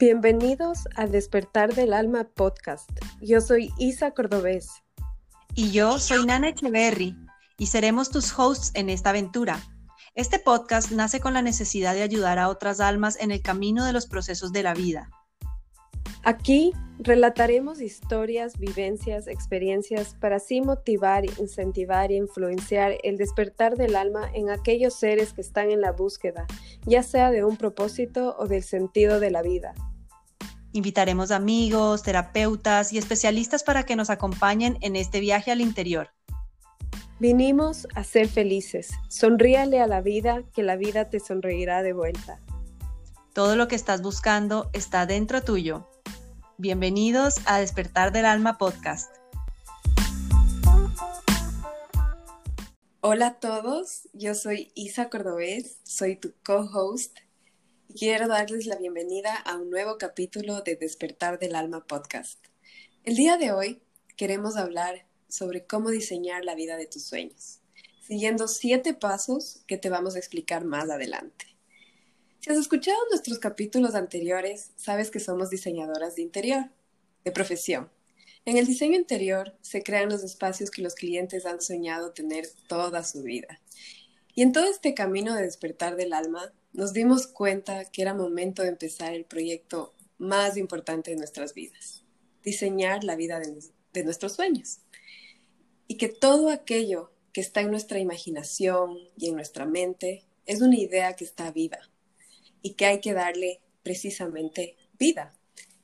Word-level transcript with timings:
Bienvenidos 0.00 0.86
a 0.94 1.08
Despertar 1.08 1.74
del 1.74 1.92
Alma 1.92 2.22
podcast. 2.22 2.88
Yo 3.20 3.40
soy 3.40 3.72
Isa 3.78 4.12
Cordobés. 4.12 4.68
Y 5.56 5.72
yo 5.72 5.98
soy 5.98 6.24
Nana 6.24 6.50
Echeverry 6.50 7.16
y 7.58 7.66
seremos 7.66 8.08
tus 8.08 8.38
hosts 8.38 8.70
en 8.74 8.90
esta 8.90 9.10
aventura. 9.10 9.60
Este 10.14 10.38
podcast 10.38 10.92
nace 10.92 11.18
con 11.18 11.34
la 11.34 11.42
necesidad 11.42 11.94
de 11.94 12.02
ayudar 12.02 12.38
a 12.38 12.48
otras 12.48 12.78
almas 12.78 13.20
en 13.20 13.32
el 13.32 13.42
camino 13.42 13.84
de 13.84 13.92
los 13.92 14.06
procesos 14.06 14.52
de 14.52 14.62
la 14.62 14.72
vida. 14.72 15.10
Aquí 16.22 16.72
relataremos 17.00 17.80
historias, 17.80 18.56
vivencias, 18.56 19.26
experiencias 19.26 20.14
para 20.14 20.36
así 20.36 20.60
motivar, 20.60 21.24
incentivar 21.24 22.12
e 22.12 22.16
influenciar 22.16 22.98
el 23.02 23.16
despertar 23.16 23.76
del 23.76 23.96
alma 23.96 24.30
en 24.32 24.50
aquellos 24.50 24.94
seres 24.94 25.32
que 25.32 25.40
están 25.40 25.72
en 25.72 25.80
la 25.80 25.90
búsqueda, 25.90 26.46
ya 26.86 27.02
sea 27.02 27.32
de 27.32 27.42
un 27.42 27.56
propósito 27.56 28.36
o 28.38 28.46
del 28.46 28.62
sentido 28.62 29.18
de 29.18 29.32
la 29.32 29.42
vida. 29.42 29.74
Invitaremos 30.78 31.32
amigos, 31.32 32.04
terapeutas 32.04 32.92
y 32.92 32.98
especialistas 32.98 33.64
para 33.64 33.82
que 33.82 33.96
nos 33.96 34.10
acompañen 34.10 34.78
en 34.80 34.94
este 34.94 35.18
viaje 35.18 35.50
al 35.50 35.60
interior. 35.60 36.10
Vinimos 37.18 37.88
a 37.96 38.04
ser 38.04 38.28
felices. 38.28 38.90
Sonríale 39.08 39.80
a 39.80 39.88
la 39.88 40.02
vida, 40.02 40.44
que 40.54 40.62
la 40.62 40.76
vida 40.76 41.10
te 41.10 41.18
sonreirá 41.18 41.82
de 41.82 41.94
vuelta. 41.94 42.38
Todo 43.32 43.56
lo 43.56 43.66
que 43.66 43.74
estás 43.74 44.02
buscando 44.02 44.70
está 44.72 45.04
dentro 45.04 45.42
tuyo. 45.42 45.88
Bienvenidos 46.58 47.40
a 47.46 47.58
Despertar 47.58 48.12
del 48.12 48.26
Alma 48.26 48.56
Podcast. 48.56 49.10
Hola 53.00 53.26
a 53.26 53.34
todos, 53.40 54.08
yo 54.12 54.36
soy 54.36 54.70
Isa 54.76 55.08
Cordobés, 55.08 55.78
soy 55.82 56.14
tu 56.14 56.34
co-host 56.44 57.18
quiero 57.96 58.28
darles 58.28 58.66
la 58.66 58.76
bienvenida 58.76 59.34
a 59.34 59.56
un 59.56 59.70
nuevo 59.70 59.96
capítulo 59.96 60.60
de 60.60 60.76
Despertar 60.76 61.38
del 61.38 61.54
Alma 61.54 61.86
Podcast. 61.86 62.38
El 63.04 63.16
día 63.16 63.38
de 63.38 63.50
hoy 63.50 63.80
queremos 64.16 64.56
hablar 64.56 65.06
sobre 65.28 65.64
cómo 65.64 65.90
diseñar 65.90 66.44
la 66.44 66.54
vida 66.54 66.76
de 66.76 66.86
tus 66.86 67.04
sueños, 67.04 67.60
siguiendo 68.06 68.46
siete 68.46 68.92
pasos 68.92 69.62
que 69.66 69.78
te 69.78 69.88
vamos 69.88 70.14
a 70.14 70.18
explicar 70.18 70.64
más 70.64 70.90
adelante. 70.90 71.46
Si 72.40 72.50
has 72.50 72.58
escuchado 72.58 72.98
nuestros 73.10 73.38
capítulos 73.38 73.94
anteriores, 73.94 74.70
sabes 74.76 75.10
que 75.10 75.18
somos 75.18 75.48
diseñadoras 75.48 76.14
de 76.14 76.22
interior, 76.22 76.66
de 77.24 77.32
profesión. 77.32 77.90
En 78.44 78.58
el 78.58 78.66
diseño 78.66 78.96
interior 78.96 79.56
se 79.62 79.82
crean 79.82 80.10
los 80.10 80.22
espacios 80.22 80.70
que 80.70 80.82
los 80.82 80.94
clientes 80.94 81.46
han 81.46 81.60
soñado 81.62 82.12
tener 82.12 82.46
toda 82.68 83.02
su 83.02 83.22
vida. 83.22 83.60
Y 84.34 84.42
en 84.42 84.52
todo 84.52 84.70
este 84.70 84.94
camino 84.94 85.34
de 85.34 85.42
despertar 85.42 85.96
del 85.96 86.12
alma, 86.12 86.52
nos 86.72 86.92
dimos 86.92 87.26
cuenta 87.26 87.84
que 87.86 88.02
era 88.02 88.14
momento 88.14 88.62
de 88.62 88.68
empezar 88.68 89.14
el 89.14 89.24
proyecto 89.24 89.94
más 90.18 90.56
importante 90.56 91.10
de 91.10 91.16
nuestras 91.16 91.54
vidas, 91.54 92.04
diseñar 92.42 93.04
la 93.04 93.16
vida 93.16 93.40
de, 93.40 94.04
nuestros 94.04 94.34
sueños. 94.34 94.80
Y 95.86 95.96
que 95.96 96.08
todo 96.08 96.50
aquello 96.50 97.10
que 97.32 97.40
está 97.40 97.60
en 97.60 97.70
nuestra 97.70 97.98
imaginación 97.98 98.96
y 99.16 99.28
en 99.28 99.34
nuestra 99.34 99.66
mente 99.66 100.24
es 100.46 100.60
una 100.60 100.76
idea 100.76 101.14
que 101.14 101.24
está 101.24 101.50
viva, 101.50 101.78
y 102.62 102.74
que 102.74 102.86
hay 102.86 103.00
que 103.00 103.12
darle 103.12 103.60
precisamente 103.82 104.76
vida 104.98 105.34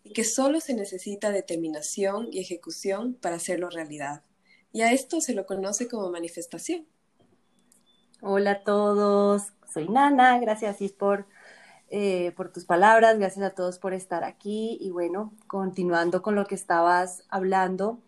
y 0.04 0.12
que 0.12 0.24
solo 0.24 0.60
se 0.60 0.74
necesita 0.74 1.30
determinación 1.30 2.28
y 2.30 2.38
ejecución 2.38 3.14
para 3.14 3.36
hacerlo 3.36 3.70
realidad. 3.70 4.22
Y 4.72 4.82
a 4.82 4.92
esto 4.92 5.20
se 5.20 5.32
lo 5.32 5.46
conoce 5.46 5.88
como 5.88 6.10
manifestación. 6.10 6.86
Hola 8.26 8.52
a 8.52 8.64
todos, 8.64 9.52
soy 9.70 9.86
Nana, 9.86 10.38
gracias 10.38 10.78
por, 10.94 11.26
eh, 11.90 12.32
por 12.34 12.50
tus 12.50 12.64
palabras, 12.64 13.18
gracias 13.18 13.44
a 13.44 13.50
todos 13.50 13.78
por 13.78 13.92
estar 13.92 14.24
aquí 14.24 14.78
y 14.80 14.88
bueno, 14.88 15.34
continuando 15.46 16.22
con 16.22 16.34
lo 16.34 16.46
que 16.46 16.54
estabas 16.54 17.24
hablando, 17.28 17.98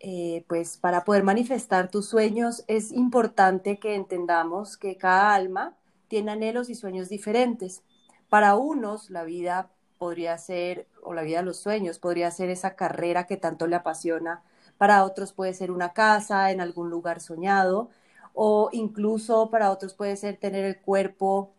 eh, 0.00 0.44
pues 0.48 0.76
para 0.76 1.04
poder 1.06 1.22
manifestar 1.22 1.90
tus 1.90 2.06
sueños 2.06 2.62
es 2.68 2.92
importante 2.92 3.78
que 3.78 3.94
entendamos 3.94 4.76
que 4.76 4.98
cada 4.98 5.34
alma 5.34 5.74
tiene 6.08 6.32
anhelos 6.32 6.68
y 6.68 6.74
sueños 6.74 7.08
diferentes. 7.08 7.82
Para 8.28 8.56
unos, 8.56 9.08
la 9.08 9.24
vida 9.24 9.70
podría 9.96 10.36
ser, 10.36 10.88
o 11.02 11.14
la 11.14 11.22
vida 11.22 11.38
de 11.38 11.44
los 11.44 11.56
sueños, 11.56 11.98
podría 11.98 12.30
ser 12.30 12.50
esa 12.50 12.76
carrera 12.76 13.26
que 13.26 13.38
tanto 13.38 13.66
le 13.66 13.76
apasiona. 13.76 14.42
Para 14.76 15.04
otros 15.04 15.32
puede 15.32 15.54
ser 15.54 15.70
una 15.70 15.94
casa 15.94 16.50
en 16.50 16.60
algún 16.60 16.90
lugar 16.90 17.20
soñado, 17.20 17.88
o 18.34 18.68
incluso 18.72 19.50
para 19.50 19.70
otros 19.70 19.94
puede 19.94 20.16
ser 20.16 20.36
tener 20.36 20.64
el 20.64 20.80
cuerpo 20.80 21.54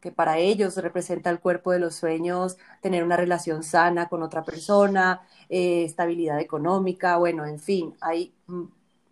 que 0.00 0.12
para 0.12 0.38
ellos 0.38 0.76
representa 0.76 1.30
el 1.30 1.40
cuerpo 1.40 1.72
de 1.72 1.80
los 1.80 1.94
sueños, 1.96 2.56
tener 2.82 3.02
una 3.04 3.16
relación 3.16 3.62
sana 3.64 4.08
con 4.08 4.22
otra 4.22 4.44
persona, 4.44 5.22
eh, 5.48 5.84
estabilidad 5.84 6.38
económica, 6.40 7.16
bueno, 7.16 7.46
en 7.46 7.58
fin, 7.58 7.94
hay 8.00 8.32
mm, 8.46 8.64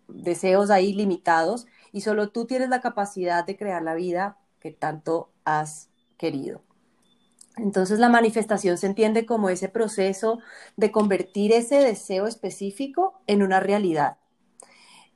deseos 0.07 0.69
ahí 0.69 0.93
limitados 0.93 1.67
y 1.91 2.01
solo 2.01 2.29
tú 2.29 2.45
tienes 2.45 2.69
la 2.69 2.81
capacidad 2.81 3.45
de 3.45 3.57
crear 3.57 3.83
la 3.83 3.95
vida 3.95 4.37
que 4.59 4.71
tanto 4.71 5.29
has 5.43 5.89
querido. 6.17 6.61
Entonces 7.57 7.99
la 7.99 8.09
manifestación 8.09 8.77
se 8.77 8.87
entiende 8.87 9.25
como 9.25 9.49
ese 9.49 9.67
proceso 9.67 10.39
de 10.75 10.91
convertir 10.91 11.51
ese 11.51 11.77
deseo 11.77 12.27
específico 12.27 13.19
en 13.27 13.41
una 13.43 13.59
realidad. 13.59 14.17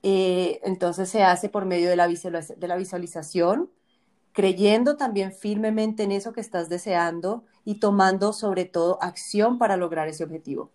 Eh, 0.03 0.59
entonces 0.63 1.09
se 1.09 1.23
hace 1.23 1.49
por 1.49 1.65
medio 1.65 1.89
de 1.89 1.95
la, 1.95 2.07
de 2.07 2.67
la 2.67 2.75
visualización, 2.75 3.71
creyendo 4.31 4.97
también 4.97 5.33
firmemente 5.33 6.03
en 6.03 6.11
eso 6.11 6.33
que 6.33 6.41
estás 6.41 6.69
deseando 6.69 7.45
y 7.65 7.79
tomando 7.79 8.33
sobre 8.33 8.65
todo 8.65 9.01
acción 9.01 9.57
para 9.57 9.77
lograr 9.77 10.07
ese 10.07 10.23
objetivo. 10.23 10.71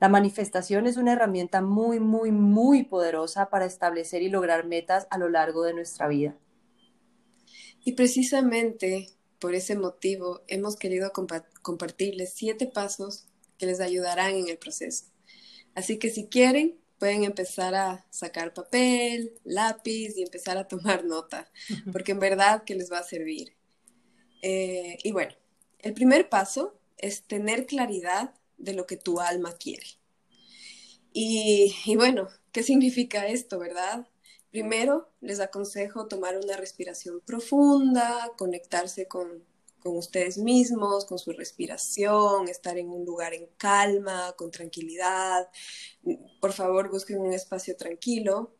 La 0.00 0.08
manifestación 0.08 0.86
es 0.86 0.96
una 0.96 1.12
herramienta 1.12 1.60
muy, 1.60 1.98
muy, 1.98 2.30
muy 2.30 2.84
poderosa 2.84 3.50
para 3.50 3.64
establecer 3.64 4.22
y 4.22 4.28
lograr 4.28 4.66
metas 4.66 5.06
a 5.10 5.18
lo 5.18 5.28
largo 5.28 5.64
de 5.64 5.74
nuestra 5.74 6.06
vida. 6.06 6.36
Y 7.84 7.92
precisamente 7.92 9.08
por 9.38 9.54
ese 9.54 9.76
motivo, 9.76 10.42
hemos 10.48 10.76
querido 10.76 11.12
compartirles 11.62 12.34
siete 12.34 12.66
pasos 12.66 13.28
que 13.56 13.66
les 13.66 13.80
ayudarán 13.80 14.34
en 14.34 14.48
el 14.48 14.58
proceso. 14.58 15.06
Así 15.74 15.98
que 15.98 16.10
si 16.10 16.26
quieren, 16.26 16.78
pueden 16.98 17.24
empezar 17.24 17.74
a 17.74 18.06
sacar 18.10 18.54
papel, 18.54 19.32
lápiz 19.44 20.16
y 20.16 20.22
empezar 20.22 20.58
a 20.58 20.68
tomar 20.68 21.04
nota, 21.04 21.50
porque 21.92 22.12
en 22.12 22.20
verdad 22.20 22.64
que 22.64 22.74
les 22.74 22.90
va 22.90 22.98
a 22.98 23.04
servir. 23.04 23.56
Eh, 24.42 24.98
y 25.02 25.12
bueno, 25.12 25.34
el 25.78 25.94
primer 25.94 26.28
paso 26.28 26.78
es 26.96 27.22
tener 27.22 27.66
claridad 27.66 28.34
de 28.56 28.74
lo 28.74 28.86
que 28.86 28.96
tu 28.96 29.20
alma 29.20 29.52
quiere. 29.56 29.86
Y, 31.12 31.74
y 31.84 31.96
bueno, 31.96 32.28
¿qué 32.52 32.62
significa 32.62 33.26
esto, 33.26 33.58
verdad? 33.58 34.06
Primero, 34.50 35.10
les 35.20 35.40
aconsejo 35.40 36.08
tomar 36.08 36.36
una 36.36 36.56
respiración 36.56 37.20
profunda, 37.20 38.32
conectarse 38.36 39.06
con, 39.06 39.44
ustedes 39.96 40.38
mismos, 40.38 41.04
con 41.04 41.18
su 41.18 41.32
respiración, 41.32 42.48
estar 42.48 42.78
en 42.78 42.88
un 42.88 43.04
lugar 43.04 43.34
en 43.34 43.46
calma, 43.56 44.34
con 44.36 44.50
tranquilidad. 44.50 45.48
Por 46.40 46.52
favor, 46.52 46.90
busquen 46.90 47.18
un 47.20 47.32
espacio 47.32 47.76
tranquilo 47.76 48.54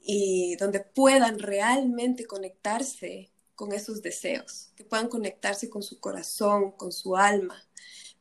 y 0.00 0.56
donde 0.56 0.80
puedan 0.80 1.38
realmente 1.38 2.26
conectarse 2.26 3.30
con 3.54 3.72
esos 3.72 4.02
deseos, 4.02 4.72
que 4.76 4.84
puedan 4.84 5.08
conectarse 5.08 5.68
con 5.68 5.82
su 5.82 6.00
corazón, 6.00 6.72
con 6.72 6.92
su 6.92 7.16
alma, 7.16 7.68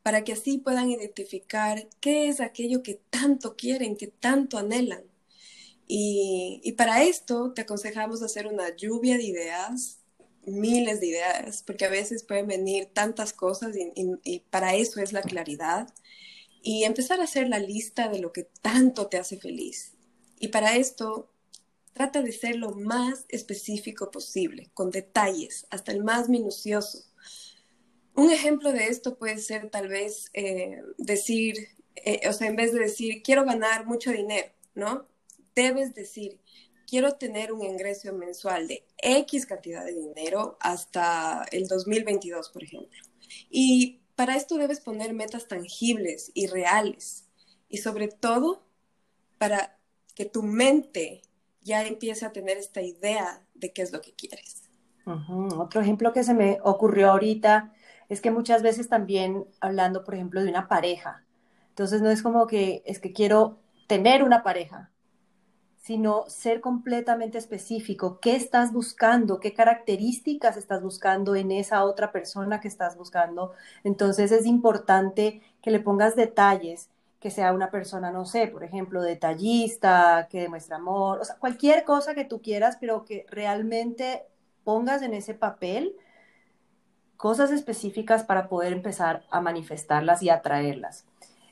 para 0.03 0.23
que 0.23 0.33
así 0.33 0.57
puedan 0.57 0.89
identificar 0.89 1.87
qué 2.01 2.27
es 2.27 2.41
aquello 2.41 2.83
que 2.83 2.95
tanto 3.09 3.55
quieren, 3.55 3.95
que 3.95 4.07
tanto 4.07 4.57
anhelan 4.57 5.09
y, 5.91 6.71
para 6.77 7.01
esto 7.03 7.51
te 7.51 7.61
aconsejamos 7.61 8.21
hacer 8.21 8.45
una 8.45 8.75
lluvia 8.75 9.17
de 9.17 9.23
ideas, 9.23 9.98
miles 10.49 10.99
de 10.99 11.07
ideas, 11.07 11.63
porque 11.63 11.85
a 11.85 11.89
veces 11.89 12.23
pueden 12.23 12.47
venir 12.47 12.87
tantas 12.93 13.33
cosas 13.33 13.75
y, 13.75 14.39
para 14.49 14.75
eso 14.75 15.01
es 15.01 15.13
la 15.13 15.21
claridad. 15.21 15.93
Y 16.61 16.83
empezar 16.83 17.19
a 17.19 17.23
hacer 17.23 17.47
la 17.47 17.59
lista 17.59 18.09
de 18.09 18.19
lo 18.19 18.33
que 18.33 18.43
tanto 18.61 19.07
te 19.07 19.17
hace 19.17 19.37
feliz. 19.37 19.93
Y 20.39 20.49
para 20.49 20.75
esto 20.75 21.31
trata 21.93 22.21
de 22.21 22.31
ser 22.31 22.55
lo 22.57 22.71
más 22.71 23.25
específico 23.29 24.11
posible, 24.11 24.69
con 24.73 24.91
detalles, 24.91 25.67
hasta 25.69 25.91
el 25.91 26.03
más 26.03 26.29
minucioso. 26.29 27.05
Un 28.15 28.31
ejemplo 28.31 28.71
de 28.73 28.87
esto 28.87 29.17
puede 29.17 29.37
ser 29.37 29.69
tal 29.69 29.87
vez 29.87 30.29
eh, 30.33 30.81
decir, 30.97 31.69
eh, 31.95 32.27
o 32.27 32.33
sea, 32.33 32.47
en 32.47 32.55
vez 32.55 32.73
de 32.73 32.79
decir, 32.79 33.21
quiero 33.23 33.45
ganar 33.45 33.85
mucho 33.85 34.11
dinero, 34.11 34.51
¿no? 34.75 35.07
debes 35.55 35.93
decir, 35.93 36.39
quiero 36.89 37.13
tener 37.13 37.53
un 37.53 37.63
ingreso 37.63 38.11
mensual 38.13 38.67
de 38.67 38.85
X 38.97 39.45
cantidad 39.45 39.85
de 39.85 39.93
dinero 39.93 40.57
hasta 40.59 41.45
el 41.51 41.67
2022, 41.67 42.49
por 42.49 42.63
ejemplo. 42.63 42.99
Y 43.49 44.01
para 44.15 44.35
esto 44.35 44.57
debes 44.57 44.79
poner 44.79 45.13
metas 45.13 45.47
tangibles 45.47 46.31
y 46.33 46.47
reales. 46.47 47.25
Y 47.69 47.77
sobre 47.77 48.07
todo, 48.07 48.63
para 49.37 49.77
que 50.15 50.25
tu 50.25 50.41
mente 50.41 51.21
ya 51.61 51.85
empiece 51.85 52.25
a 52.25 52.31
tener 52.31 52.57
esta 52.57 52.81
idea 52.81 53.45
de 53.53 53.71
qué 53.71 53.83
es 53.83 53.91
lo 53.91 54.01
que 54.01 54.13
quieres. 54.13 54.63
Otro 55.57 55.81
ejemplo 55.81 56.13
que 56.13 56.23
se 56.23 56.33
me 56.33 56.59
ocurrió 56.63 57.11
ahorita 57.11 57.73
es 58.09 58.21
que 58.21 58.31
muchas 58.31 58.61
veces 58.61 58.89
también 58.89 59.45
hablando, 59.59 60.03
por 60.03 60.15
ejemplo, 60.15 60.43
de 60.43 60.49
una 60.49 60.67
pareja, 60.67 61.23
entonces 61.69 62.01
no 62.01 62.11
es 62.11 62.21
como 62.21 62.45
que 62.45 62.83
es 62.85 62.99
que 62.99 63.13
quiero 63.13 63.59
tener 63.87 64.23
una 64.23 64.43
pareja, 64.43 64.91
sino 65.79 66.25
ser 66.29 66.61
completamente 66.61 67.37
específico. 67.37 68.19
¿Qué 68.19 68.35
estás 68.35 68.73
buscando? 68.73 69.39
¿Qué 69.39 69.53
características 69.53 70.57
estás 70.57 70.83
buscando 70.83 71.35
en 71.35 71.51
esa 71.51 71.83
otra 71.85 72.11
persona 72.11 72.59
que 72.59 72.67
estás 72.67 72.97
buscando? 72.97 73.53
Entonces 73.83 74.31
es 74.31 74.45
importante 74.45 75.41
que 75.61 75.71
le 75.71 75.79
pongas 75.79 76.15
detalles, 76.15 76.89
que 77.19 77.31
sea 77.31 77.53
una 77.53 77.71
persona, 77.71 78.11
no 78.11 78.25
sé, 78.25 78.47
por 78.47 78.63
ejemplo, 78.63 79.01
detallista, 79.01 80.27
que 80.29 80.41
demuestre 80.41 80.75
amor, 80.75 81.19
o 81.19 81.25
sea, 81.25 81.37
cualquier 81.37 81.83
cosa 81.85 82.13
que 82.13 82.25
tú 82.25 82.41
quieras, 82.41 82.77
pero 82.79 83.05
que 83.05 83.25
realmente 83.29 84.23
pongas 84.63 85.01
en 85.01 85.13
ese 85.13 85.33
papel 85.33 85.95
cosas 87.17 87.51
específicas 87.51 88.23
para 88.23 88.47
poder 88.47 88.73
empezar 88.73 89.23
a 89.29 89.41
manifestarlas 89.41 90.23
y 90.23 90.29
atraerlas. 90.29 91.05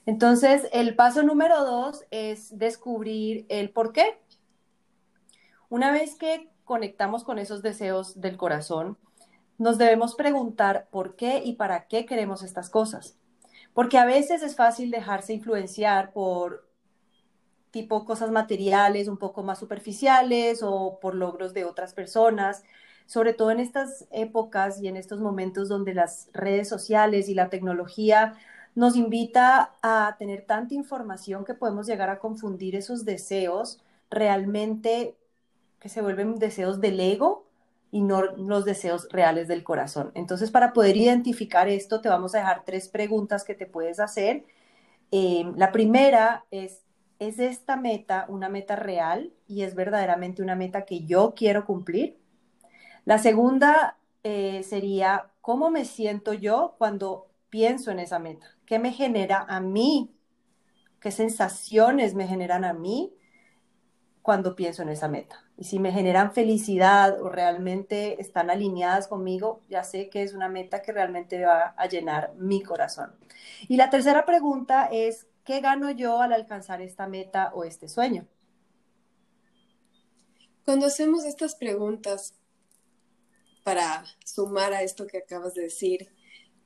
Entonces, 0.07 0.69
el 0.71 0.95
paso 0.95 1.21
número 1.21 1.65
dos 1.65 2.05
es 2.11 2.57
descubrir 2.57 3.45
el 3.49 3.71
por 3.71 3.91
qué. 3.91 4.17
Una 5.67 5.91
vez 5.91 6.15
que 6.15 6.49
conectamos 6.63 7.25
con 7.25 7.39
esos 7.39 7.61
deseos 7.61 8.21
del 8.21 8.37
corazón, 8.37 8.97
nos 9.57 9.77
debemos 9.77 10.15
preguntar 10.15 10.87
por 10.91 11.17
qué 11.17 11.41
y 11.43 11.55
para 11.55 11.87
qué 11.87 12.05
queremos 12.05 12.41
estas 12.41 12.69
cosas. 12.69 13.17
Porque 13.73 13.97
a 13.97 14.05
veces 14.05 14.43
es 14.43 14.55
fácil 14.55 14.91
dejarse 14.91 15.33
influenciar 15.33 16.13
por 16.13 16.69
tipo 17.71 18.05
cosas 18.05 18.31
materiales 18.31 19.09
un 19.09 19.17
poco 19.17 19.43
más 19.43 19.59
superficiales 19.59 20.61
o 20.63 20.99
por 21.01 21.15
logros 21.15 21.53
de 21.53 21.65
otras 21.65 21.93
personas, 21.93 22.63
sobre 23.07 23.33
todo 23.33 23.51
en 23.51 23.59
estas 23.59 24.07
épocas 24.11 24.81
y 24.81 24.87
en 24.87 24.95
estos 24.95 25.19
momentos 25.19 25.67
donde 25.67 25.93
las 25.93 26.29
redes 26.31 26.69
sociales 26.69 27.27
y 27.27 27.33
la 27.33 27.49
tecnología 27.49 28.37
nos 28.77 28.95
invita 28.95 29.73
a 29.81 30.17
tener 30.19 30.45
tanta 30.45 30.75
información 30.75 31.43
que 31.43 31.55
podemos 31.55 31.87
llegar 31.87 32.11
a 32.11 32.19
confundir 32.19 32.75
esos 32.75 33.05
deseos 33.05 33.79
realmente 34.11 35.15
que 35.79 35.89
se 35.89 36.03
vuelven 36.03 36.35
deseos 36.35 36.79
del 36.79 36.99
ego 36.99 37.47
y 37.89 38.01
no 38.01 38.21
los 38.21 38.65
deseos 38.65 39.07
reales 39.11 39.47
del 39.47 39.63
corazón. 39.63 40.11
Entonces, 40.13 40.51
para 40.51 40.73
poder 40.73 40.95
identificar 40.95 41.67
esto, 41.67 42.01
te 42.01 42.09
vamos 42.09 42.35
a 42.35 42.37
dejar 42.37 42.65
tres 42.65 42.87
preguntas 42.87 43.43
que 43.43 43.55
te 43.55 43.65
puedes 43.65 43.99
hacer. 43.99 44.45
Eh, 45.09 45.51
la 45.55 45.71
primera 45.71 46.45
es, 46.51 46.83
¿es 47.17 47.39
esta 47.39 47.77
meta 47.77 48.27
una 48.29 48.47
meta 48.47 48.75
real 48.75 49.33
y 49.47 49.63
es 49.63 49.73
verdaderamente 49.73 50.43
una 50.43 50.55
meta 50.55 50.85
que 50.85 51.03
yo 51.03 51.33
quiero 51.35 51.65
cumplir? 51.65 52.19
La 53.05 53.17
segunda 53.17 53.97
eh, 54.23 54.61
sería, 54.61 55.31
¿cómo 55.41 55.71
me 55.71 55.83
siento 55.83 56.33
yo 56.33 56.75
cuando 56.77 57.27
pienso 57.49 57.91
en 57.91 57.99
esa 57.99 58.19
meta? 58.19 58.55
¿Qué 58.65 58.79
me 58.79 58.91
genera 58.91 59.45
a 59.47 59.59
mí? 59.59 60.13
¿Qué 60.99 61.11
sensaciones 61.11 62.15
me 62.15 62.27
generan 62.27 62.63
a 62.65 62.73
mí 62.73 63.13
cuando 64.21 64.55
pienso 64.55 64.81
en 64.81 64.89
esa 64.89 65.07
meta? 65.07 65.43
Y 65.57 65.63
si 65.63 65.79
me 65.79 65.91
generan 65.91 66.33
felicidad 66.33 67.21
o 67.21 67.29
realmente 67.29 68.21
están 68.21 68.49
alineadas 68.49 69.07
conmigo, 69.07 69.63
ya 69.69 69.83
sé 69.83 70.09
que 70.09 70.23
es 70.23 70.33
una 70.33 70.49
meta 70.49 70.81
que 70.81 70.91
realmente 70.91 71.43
va 71.45 71.73
a 71.77 71.87
llenar 71.87 72.33
mi 72.35 72.61
corazón. 72.61 73.15
Y 73.67 73.77
la 73.77 73.89
tercera 73.89 74.25
pregunta 74.25 74.87
es, 74.91 75.27
¿qué 75.43 75.61
gano 75.61 75.89
yo 75.91 76.21
al 76.21 76.33
alcanzar 76.33 76.81
esta 76.81 77.07
meta 77.07 77.51
o 77.53 77.63
este 77.63 77.87
sueño? 77.87 78.27
Cuando 80.63 80.85
hacemos 80.85 81.25
estas 81.25 81.55
preguntas, 81.55 82.37
para 83.67 84.05
sumar 84.23 84.71
a 84.71 84.81
esto 84.81 85.05
que 85.07 85.17
acabas 85.17 85.53
de 85.53 85.63
decir, 85.63 86.09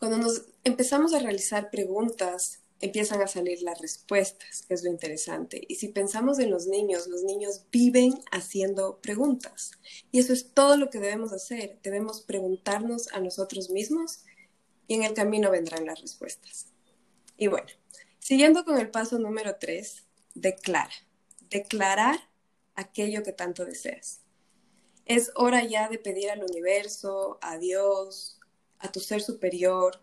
cuando 0.01 0.17
nos 0.17 0.45
empezamos 0.63 1.13
a 1.13 1.19
realizar 1.19 1.69
preguntas, 1.69 2.63
empiezan 2.79 3.21
a 3.21 3.27
salir 3.27 3.61
las 3.61 3.79
respuestas, 3.79 4.63
que 4.67 4.73
es 4.73 4.83
lo 4.83 4.89
interesante. 4.89 5.61
Y 5.67 5.75
si 5.75 5.89
pensamos 5.89 6.39
en 6.39 6.49
los 6.49 6.65
niños, 6.65 7.05
los 7.05 7.21
niños 7.21 7.65
viven 7.71 8.15
haciendo 8.31 8.99
preguntas. 8.99 9.73
Y 10.11 10.17
eso 10.17 10.33
es 10.33 10.55
todo 10.55 10.75
lo 10.75 10.89
que 10.89 10.99
debemos 10.99 11.33
hacer. 11.33 11.77
Debemos 11.83 12.21
preguntarnos 12.21 13.13
a 13.13 13.19
nosotros 13.19 13.69
mismos 13.69 14.23
y 14.87 14.95
en 14.95 15.03
el 15.03 15.13
camino 15.13 15.51
vendrán 15.51 15.85
las 15.85 16.01
respuestas. 16.01 16.65
Y 17.37 17.45
bueno, 17.45 17.67
siguiendo 18.17 18.65
con 18.65 18.79
el 18.79 18.89
paso 18.89 19.19
número 19.19 19.57
tres, 19.59 20.05
declara. 20.33 20.95
Declarar 21.51 22.19
aquello 22.73 23.21
que 23.21 23.33
tanto 23.33 23.65
deseas. 23.65 24.21
Es 25.05 25.31
hora 25.35 25.63
ya 25.63 25.89
de 25.89 25.99
pedir 25.99 26.31
al 26.31 26.43
universo, 26.43 27.37
a 27.43 27.59
Dios, 27.59 28.40
a 28.81 28.91
tu 28.91 28.99
ser 28.99 29.21
superior, 29.21 30.01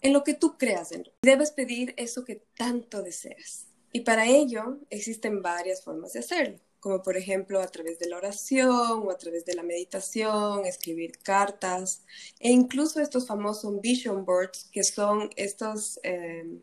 en 0.00 0.12
lo 0.12 0.24
que 0.24 0.34
tú 0.34 0.58
creas 0.58 0.92
en. 0.92 1.08
Debes 1.22 1.52
pedir 1.52 1.94
eso 1.96 2.24
que 2.24 2.42
tanto 2.56 3.02
deseas. 3.02 3.66
Y 3.92 4.00
para 4.00 4.26
ello 4.26 4.78
existen 4.90 5.42
varias 5.42 5.84
formas 5.84 6.14
de 6.14 6.20
hacerlo, 6.20 6.58
como 6.80 7.02
por 7.02 7.16
ejemplo 7.16 7.60
a 7.60 7.66
través 7.68 7.98
de 7.98 8.08
la 8.08 8.16
oración 8.16 9.02
o 9.06 9.10
a 9.10 9.18
través 9.18 9.44
de 9.44 9.54
la 9.54 9.62
meditación, 9.62 10.64
escribir 10.64 11.18
cartas 11.18 12.02
e 12.40 12.50
incluso 12.50 13.00
estos 13.00 13.26
famosos 13.26 13.80
vision 13.80 14.24
boards 14.24 14.68
que 14.72 14.82
son 14.82 15.30
estos, 15.36 16.00
eh, 16.02 16.60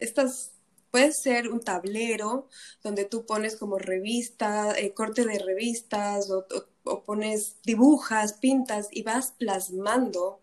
estas 0.00 0.54
Puede 0.94 1.10
ser 1.10 1.48
un 1.48 1.58
tablero 1.58 2.48
donde 2.84 3.04
tú 3.04 3.26
pones 3.26 3.56
como 3.56 3.78
revista, 3.78 4.78
eh, 4.78 4.94
corte 4.94 5.24
de 5.24 5.40
revistas 5.40 6.30
o, 6.30 6.46
o, 6.84 7.02
pones, 7.02 7.56
dibujas, 7.64 8.34
pintas 8.34 8.86
y 8.92 9.02
vas 9.02 9.32
plasmando 9.32 10.40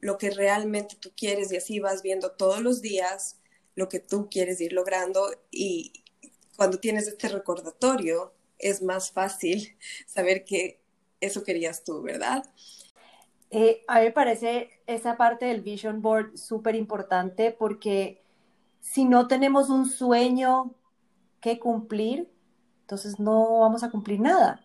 lo 0.00 0.18
que 0.18 0.30
realmente 0.30 0.96
tú 0.96 1.12
quieres 1.16 1.52
y 1.52 1.56
así 1.56 1.80
vas 1.80 2.02
viendo 2.02 2.32
todos 2.32 2.60
los 2.60 2.82
días 2.82 3.38
lo 3.74 3.88
que 3.88 4.00
tú 4.00 4.28
quieres 4.30 4.60
ir 4.60 4.72
logrando 4.72 5.30
y 5.50 6.04
cuando 6.56 6.80
tienes 6.80 7.06
este 7.06 7.28
recordatorio 7.28 8.32
es 8.58 8.82
más 8.82 9.12
fácil 9.12 9.76
saber 10.06 10.44
que 10.44 10.80
eso 11.20 11.42
querías 11.42 11.84
tú, 11.84 12.02
¿verdad? 12.02 12.44
Eh, 13.50 13.84
a 13.88 14.00
mí 14.00 14.06
me 14.06 14.12
parece 14.12 14.70
esa 14.86 15.16
parte 15.16 15.46
del 15.46 15.62
vision 15.62 16.02
board 16.02 16.36
súper 16.36 16.74
importante 16.74 17.50
porque 17.50 18.22
si 18.80 19.04
no 19.04 19.26
tenemos 19.26 19.70
un 19.70 19.86
sueño 19.88 20.74
que 21.40 21.58
cumplir, 21.58 22.30
entonces 22.82 23.18
no 23.18 23.60
vamos 23.60 23.82
a 23.82 23.90
cumplir 23.90 24.20
nada. 24.20 24.64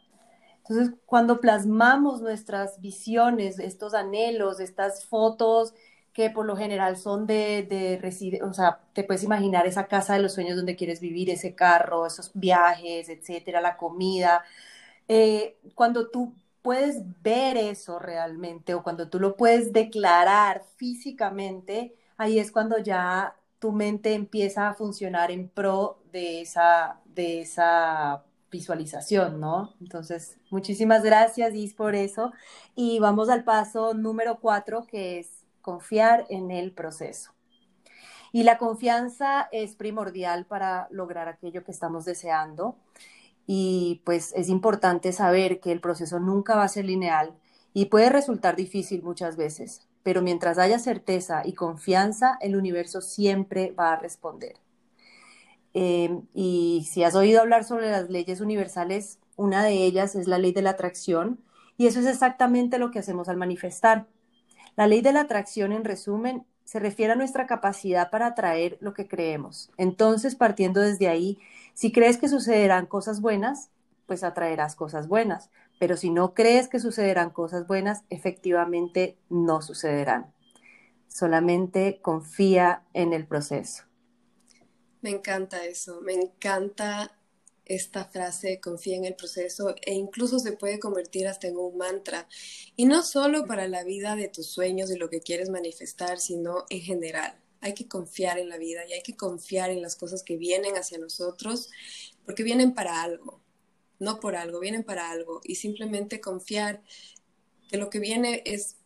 Entonces, 0.68 0.96
cuando 1.06 1.42
plasmamos 1.42 2.22
nuestras 2.22 2.80
visiones, 2.80 3.60
estos 3.60 3.94
anhelos, 3.94 4.60
estas 4.60 5.06
fotos 5.06 5.74
que 6.14 6.30
por 6.30 6.46
lo 6.46 6.56
general 6.56 6.96
son 6.98 7.26
de, 7.28 7.64
de 7.64 8.42
o 8.44 8.54
sea, 8.54 8.80
te 8.94 9.04
puedes 9.04 9.24
imaginar 9.24 9.66
esa 9.68 9.88
casa 9.88 10.14
de 10.14 10.22
los 10.22 10.34
sueños 10.34 10.56
donde 10.56 10.76
quieres 10.76 11.02
vivir, 11.02 11.30
ese 11.30 11.56
carro, 11.56 12.06
esos 12.06 12.32
viajes, 12.34 13.10
etcétera, 13.10 13.62
la 13.62 13.78
comida. 13.78 14.44
Eh, 15.08 15.58
cuando 15.76 16.10
tú 16.10 16.34
puedes 16.62 17.02
ver 17.22 17.58
eso 17.58 18.00
realmente 18.00 18.74
o 18.74 18.84
cuando 18.84 19.10
tú 19.10 19.20
lo 19.20 19.36
puedes 19.36 19.74
declarar 19.74 20.64
físicamente, 20.78 21.96
ahí 22.18 22.40
es 22.40 22.52
cuando 22.52 22.78
ya 22.78 23.36
tu 23.60 23.72
mente 23.72 24.14
empieza 24.14 24.70
a 24.70 24.74
funcionar 24.76 25.32
en 25.32 25.50
pro 25.50 26.00
de 26.12 26.42
esa, 26.42 27.02
de 27.06 27.42
esa 27.42 28.24
visualización, 28.54 29.40
¿no? 29.42 29.74
Entonces, 29.82 30.38
muchísimas 30.52 31.04
gracias, 31.04 31.54
Is, 31.56 31.74
por 31.74 31.96
eso. 31.96 32.32
Y 32.76 33.00
vamos 33.00 33.28
al 33.30 33.44
paso 33.44 33.94
número 33.94 34.40
cuatro, 34.40 34.86
que 34.88 35.20
es 35.20 35.44
confiar 35.62 36.26
en 36.30 36.52
el 36.52 36.72
proceso. 36.72 37.32
Y 38.32 38.44
la 38.44 38.58
confianza 38.58 39.50
es 39.52 39.76
primordial 39.76 40.46
para 40.46 40.88
lograr 40.92 41.28
aquello 41.28 41.64
que 41.64 41.72
estamos 41.72 42.06
deseando. 42.06 42.76
Y 43.46 44.02
pues 44.06 44.32
es 44.36 44.48
importante 44.50 45.12
saber 45.12 45.60
que 45.60 45.72
el 45.72 45.82
proceso 45.82 46.20
nunca 46.20 46.56
va 46.56 46.64
a 46.64 46.70
ser 46.70 46.86
lineal 46.86 47.34
y 47.74 47.86
puede 47.86 48.10
resultar 48.10 48.56
difícil 48.56 49.04
muchas 49.04 49.36
veces, 49.36 49.82
pero 50.04 50.22
mientras 50.22 50.58
haya 50.60 50.80
certeza 50.80 51.42
y 51.44 51.54
confianza, 51.54 52.38
el 52.40 52.56
universo 52.56 53.02
siempre 53.02 53.72
va 53.72 53.94
a 53.94 54.00
responder. 54.00 54.63
Eh, 55.74 56.22
y 56.34 56.88
si 56.90 57.04
has 57.04 57.16
oído 57.16 57.42
hablar 57.42 57.64
sobre 57.64 57.90
las 57.90 58.10
leyes 58.10 58.42
universales, 58.42 59.20
una 59.36 59.64
de 59.64 59.84
ellas 59.84 60.16
es 60.16 60.28
la 60.28 60.38
ley 60.38 60.54
de 60.54 60.62
la 60.62 60.72
atracción, 60.72 61.40
y 61.78 61.88
eso 61.88 62.00
es 62.00 62.06
exactamente 62.06 62.78
lo 62.78 62.92
que 62.92 63.00
hacemos 63.00 63.30
al 63.30 63.38
manifestar. 63.38 64.08
La 64.76 64.88
ley 64.88 65.02
de 65.02 65.14
la 65.14 65.22
atracción, 65.22 65.72
en 65.72 65.84
resumen, 65.84 66.46
se 66.64 66.80
refiere 66.80 67.14
a 67.14 67.16
nuestra 67.16 67.46
capacidad 67.46 68.10
para 68.10 68.28
atraer 68.28 68.78
lo 68.80 68.94
que 68.94 69.08
creemos. 69.08 69.72
Entonces, 69.78 70.36
partiendo 70.36 70.82
desde 70.82 71.08
ahí, 71.08 71.40
si 71.74 71.92
crees 71.92 72.18
que 72.18 72.30
sucederán 72.30 72.86
cosas 72.86 73.22
buenas, 73.22 73.70
pues 74.06 74.24
atraerás 74.24 74.76
cosas 74.76 75.08
buenas. 75.08 75.50
Pero 75.80 75.98
si 75.98 76.10
no 76.10 76.34
crees 76.34 76.68
que 76.68 76.80
sucederán 76.80 77.32
cosas 77.32 77.68
buenas, 77.68 78.04
efectivamente 78.10 79.18
no 79.30 79.62
sucederán. 79.62 80.34
Solamente 81.08 82.00
confía 82.02 82.84
en 82.94 83.14
el 83.14 83.28
proceso. 83.28 83.84
Me 85.04 85.10
encanta 85.10 85.66
eso, 85.66 86.00
me 86.00 86.14
encanta 86.14 87.20
esta 87.66 88.06
frase, 88.06 88.62
confía 88.62 88.96
en 88.96 89.04
el 89.04 89.16
proceso, 89.16 89.76
e 89.82 89.94
incluso 89.94 90.40
se 90.40 90.54
puede 90.54 90.80
convertir 90.80 91.28
hasta 91.28 91.48
en 91.50 91.58
un 91.58 91.76
mantra. 91.78 92.30
Y 92.78 92.86
no 92.86 93.04
solo 93.04 93.46
para 93.46 93.68
la 93.68 93.84
vida 93.84 94.16
de 94.16 94.30
tus 94.30 94.48
sueños 94.48 94.90
y 94.92 94.98
lo 94.98 95.10
que 95.10 95.20
quieres 95.20 95.50
manifestar, 95.50 96.22
sino 96.22 96.64
en 96.70 96.80
general. 96.80 97.38
Hay 97.60 97.74
que 97.74 97.90
confiar 97.90 98.40
en 98.40 98.48
la 98.48 98.58
vida 98.58 98.86
y 98.88 98.94
hay 98.94 99.04
que 99.04 99.18
confiar 99.18 99.72
en 99.72 99.82
las 99.82 99.98
cosas 99.98 100.24
que 100.24 100.38
vienen 100.38 100.78
hacia 100.78 100.98
nosotros, 101.00 101.70
porque 102.26 102.44
vienen 102.44 102.74
para 102.74 103.02
algo, 103.04 103.42
no 104.00 104.22
por 104.22 104.38
algo, 104.38 104.62
vienen 104.62 104.86
para 104.86 105.12
algo. 105.12 105.42
Y 105.44 105.56
simplemente 105.56 106.22
confiar 106.22 106.82
que 107.70 107.76
lo 107.76 107.90
que 107.90 108.00
viene 108.00 108.42
es, 108.46 108.78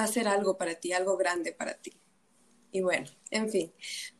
va 0.00 0.04
a 0.04 0.08
ser 0.08 0.26
algo 0.26 0.58
para 0.58 0.74
ti, 0.80 0.92
algo 0.92 1.16
grande 1.16 1.52
para 1.52 1.74
ti. 1.74 1.92
Y 2.74 2.80
bueno, 2.80 3.06
en 3.30 3.48
fin, 3.50 3.72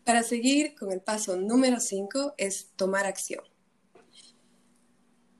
para 0.04 0.23
seguir 0.23 0.76
con 0.76 0.92
el 0.92 1.00
paso 1.00 1.37
número 1.37 1.80
5 1.80 2.34
es 2.38 2.68
tomar 2.76 3.04
acción. 3.04 3.42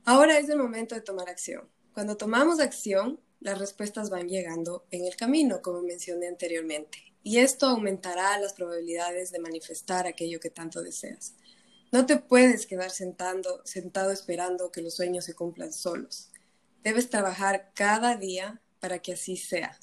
Ahora 0.05 0.37
es 0.41 0.49
el 0.49 0.59
momento 0.59 0.97
de 0.97 1.01
tomar 1.01 1.29
acción. 1.29 1.71
Cuando 1.93 2.17
tomamos 2.17 2.59
acción, 2.59 3.21
las 3.39 3.61
respuestas 3.61 4.11
van 4.11 4.29
llegando 4.29 4.85
en 4.91 5.05
el 5.05 5.15
camino, 5.15 5.63
como 5.63 5.81
mencioné 5.83 6.27
anteriormente, 6.27 7.15
y 7.23 7.39
esto 7.39 7.67
aumentará 7.67 8.37
las 8.41 8.53
probabilidades 8.53 9.31
de 9.31 9.39
manifestar 9.39 10.09
aquello 10.09 10.41
que 10.41 10.51
tanto 10.51 10.83
deseas. 10.83 11.35
No 11.93 12.07
te 12.07 12.17
puedes 12.17 12.67
quedar 12.67 12.91
sentando, 12.91 13.61
sentado 13.65 14.11
esperando 14.11 14.73
que 14.73 14.83
los 14.83 14.97
sueños 14.97 15.25
se 15.25 15.35
cumplan 15.35 15.73
solos. 15.73 16.33
Debes 16.83 17.11
trabajar 17.11 17.71
cada 17.75 18.17
día 18.17 18.61
para 18.81 18.99
que 18.99 19.13
así 19.13 19.37
sea 19.37 19.79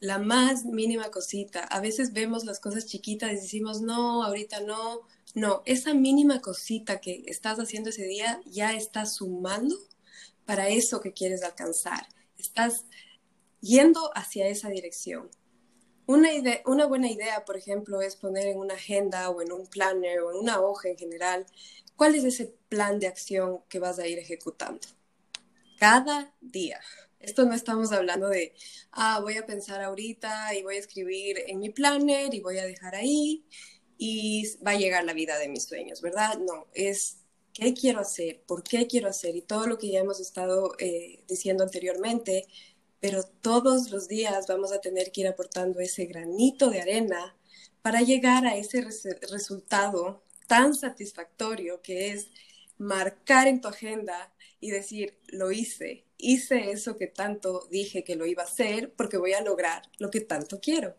la 0.00 0.18
más 0.18 0.64
mínima 0.64 1.10
cosita. 1.10 1.60
A 1.60 1.80
veces 1.80 2.12
vemos 2.12 2.44
las 2.44 2.58
cosas 2.58 2.86
chiquitas 2.86 3.30
y 3.32 3.36
decimos, 3.36 3.82
no, 3.82 4.24
ahorita 4.24 4.60
no. 4.60 5.02
No, 5.34 5.62
esa 5.64 5.94
mínima 5.94 6.40
cosita 6.40 7.00
que 7.00 7.22
estás 7.26 7.58
haciendo 7.60 7.90
ese 7.90 8.04
día 8.04 8.40
ya 8.46 8.72
está 8.74 9.06
sumando 9.06 9.76
para 10.44 10.68
eso 10.68 11.00
que 11.00 11.12
quieres 11.12 11.44
alcanzar. 11.44 12.08
Estás 12.36 12.84
yendo 13.60 14.10
hacia 14.16 14.48
esa 14.48 14.70
dirección. 14.70 15.30
Una, 16.06 16.32
idea, 16.32 16.60
una 16.66 16.86
buena 16.86 17.08
idea, 17.08 17.44
por 17.44 17.56
ejemplo, 17.56 18.00
es 18.00 18.16
poner 18.16 18.48
en 18.48 18.58
una 18.58 18.74
agenda 18.74 19.30
o 19.30 19.42
en 19.42 19.52
un 19.52 19.68
planner 19.68 20.20
o 20.20 20.32
en 20.32 20.38
una 20.38 20.60
hoja 20.60 20.88
en 20.88 20.96
general 20.98 21.46
cuál 21.94 22.16
es 22.16 22.24
ese 22.24 22.52
plan 22.68 22.98
de 22.98 23.06
acción 23.06 23.60
que 23.68 23.78
vas 23.78 24.00
a 24.00 24.08
ir 24.08 24.18
ejecutando. 24.18 24.80
Cada 25.78 26.34
día. 26.40 26.80
Esto 27.20 27.44
no 27.44 27.54
estamos 27.54 27.92
hablando 27.92 28.28
de, 28.28 28.54
ah, 28.92 29.20
voy 29.20 29.36
a 29.36 29.46
pensar 29.46 29.82
ahorita 29.82 30.54
y 30.54 30.62
voy 30.62 30.76
a 30.76 30.78
escribir 30.78 31.38
en 31.46 31.60
mi 31.60 31.70
planner 31.70 32.34
y 32.34 32.40
voy 32.40 32.58
a 32.58 32.64
dejar 32.64 32.94
ahí 32.94 33.44
y 33.98 34.56
va 34.66 34.72
a 34.72 34.78
llegar 34.78 35.04
la 35.04 35.12
vida 35.12 35.38
de 35.38 35.48
mis 35.48 35.64
sueños, 35.64 36.00
¿verdad? 36.00 36.38
No, 36.38 36.66
es 36.74 37.18
qué 37.52 37.74
quiero 37.74 38.00
hacer, 38.00 38.42
por 38.46 38.62
qué 38.62 38.86
quiero 38.86 39.08
hacer 39.08 39.36
y 39.36 39.42
todo 39.42 39.66
lo 39.66 39.78
que 39.78 39.90
ya 39.90 40.00
hemos 40.00 40.20
estado 40.20 40.74
eh, 40.78 41.22
diciendo 41.28 41.62
anteriormente, 41.62 42.46
pero 43.00 43.22
todos 43.24 43.90
los 43.90 44.08
días 44.08 44.46
vamos 44.46 44.72
a 44.72 44.80
tener 44.80 45.12
que 45.12 45.22
ir 45.22 45.28
aportando 45.28 45.80
ese 45.80 46.06
granito 46.06 46.70
de 46.70 46.80
arena 46.80 47.36
para 47.82 48.00
llegar 48.02 48.46
a 48.46 48.56
ese 48.56 48.82
resultado 49.30 50.24
tan 50.46 50.74
satisfactorio 50.74 51.82
que 51.82 52.10
es 52.12 52.30
marcar 52.78 53.46
en 53.46 53.60
tu 53.60 53.68
agenda 53.68 54.32
y 54.60 54.70
decir, 54.70 55.18
lo 55.28 55.52
hice, 55.52 56.04
hice 56.22 56.70
eso 56.70 56.96
que 56.96 57.06
tanto 57.06 57.66
dije 57.70 58.04
que 58.04 58.16
lo 58.16 58.26
iba 58.26 58.42
a 58.42 58.46
hacer 58.46 58.92
porque 58.94 59.18
voy 59.18 59.32
a 59.32 59.42
lograr 59.42 59.82
lo 59.98 60.10
que 60.10 60.20
tanto 60.20 60.60
quiero. 60.60 60.94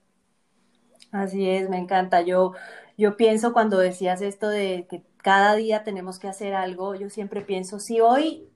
Así 1.11 1.49
es, 1.49 1.69
me 1.69 1.77
encanta. 1.77 2.21
Yo, 2.21 2.53
yo 2.97 3.17
pienso 3.17 3.53
cuando 3.53 3.77
decías 3.77 4.21
esto 4.21 4.47
de 4.47 4.87
que 4.89 5.03
cada 5.17 5.55
día 5.55 5.83
tenemos 5.83 6.19
que 6.19 6.27
hacer 6.27 6.53
algo, 6.53 6.95
yo 6.95 7.09
siempre 7.09 7.41
pienso, 7.41 7.79
si 7.79 7.99
hoy 7.99 8.49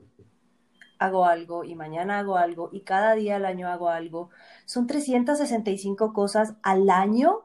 hago 0.98 1.26
algo 1.26 1.64
y 1.64 1.76
mañana 1.76 2.20
hago 2.20 2.38
algo 2.38 2.70
y 2.72 2.82
cada 2.82 3.14
día 3.16 3.36
al 3.36 3.46
año 3.46 3.68
hago 3.68 3.90
algo, 3.90 4.30
son 4.66 4.88
365 4.88 6.14
cosas 6.14 6.56
al 6.64 6.90
año 6.90 7.42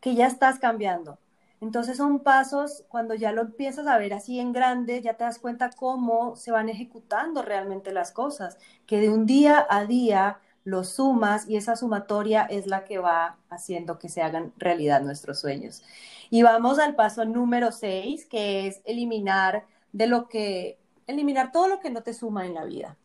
que 0.00 0.14
ya 0.14 0.26
estás 0.26 0.58
cambiando. 0.58 1.18
Entonces 1.60 1.96
son 1.96 2.20
pasos, 2.20 2.84
cuando 2.88 3.14
ya 3.14 3.32
lo 3.32 3.42
empiezas 3.42 3.86
a 3.86 3.98
ver 3.98 4.12
así 4.12 4.38
en 4.40 4.52
grande, 4.52 5.00
ya 5.00 5.14
te 5.14 5.24
das 5.24 5.38
cuenta 5.38 5.70
cómo 5.70 6.36
se 6.36 6.50
van 6.50 6.68
ejecutando 6.68 7.42
realmente 7.42 7.92
las 7.92 8.12
cosas, 8.12 8.58
que 8.86 9.00
de 9.00 9.08
un 9.08 9.26
día 9.26 9.66
a 9.70 9.86
día 9.86 10.38
lo 10.64 10.84
sumas 10.84 11.48
y 11.48 11.56
esa 11.56 11.76
sumatoria 11.76 12.42
es 12.42 12.66
la 12.66 12.84
que 12.84 12.98
va 12.98 13.38
haciendo 13.48 13.98
que 13.98 14.08
se 14.08 14.20
hagan 14.20 14.52
realidad 14.58 15.00
nuestros 15.00 15.40
sueños. 15.40 15.82
Y 16.28 16.42
vamos 16.42 16.78
al 16.78 16.96
paso 16.96 17.24
número 17.24 17.72
6, 17.72 18.26
que 18.26 18.66
es 18.66 18.82
eliminar 18.84 19.64
de 19.92 20.08
lo 20.08 20.28
que 20.28 20.78
eliminar 21.06 21.52
todo 21.52 21.68
lo 21.68 21.80
que 21.80 21.90
no 21.90 22.02
te 22.02 22.12
suma 22.12 22.46
en 22.46 22.54
la 22.54 22.64
vida. 22.64 22.96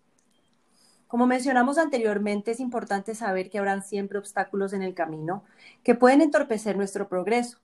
Como 1.07 1.27
mencionamos 1.27 1.77
anteriormente, 1.77 2.51
es 2.51 2.59
importante 2.59 3.15
saber 3.15 3.49
que 3.49 3.59
habrán 3.59 3.83
siempre 3.83 4.17
obstáculos 4.17 4.73
en 4.73 4.81
el 4.81 4.93
camino 4.93 5.43
que 5.83 5.93
pueden 5.93 6.21
entorpecer 6.21 6.77
nuestro 6.77 7.09
progreso. 7.09 7.59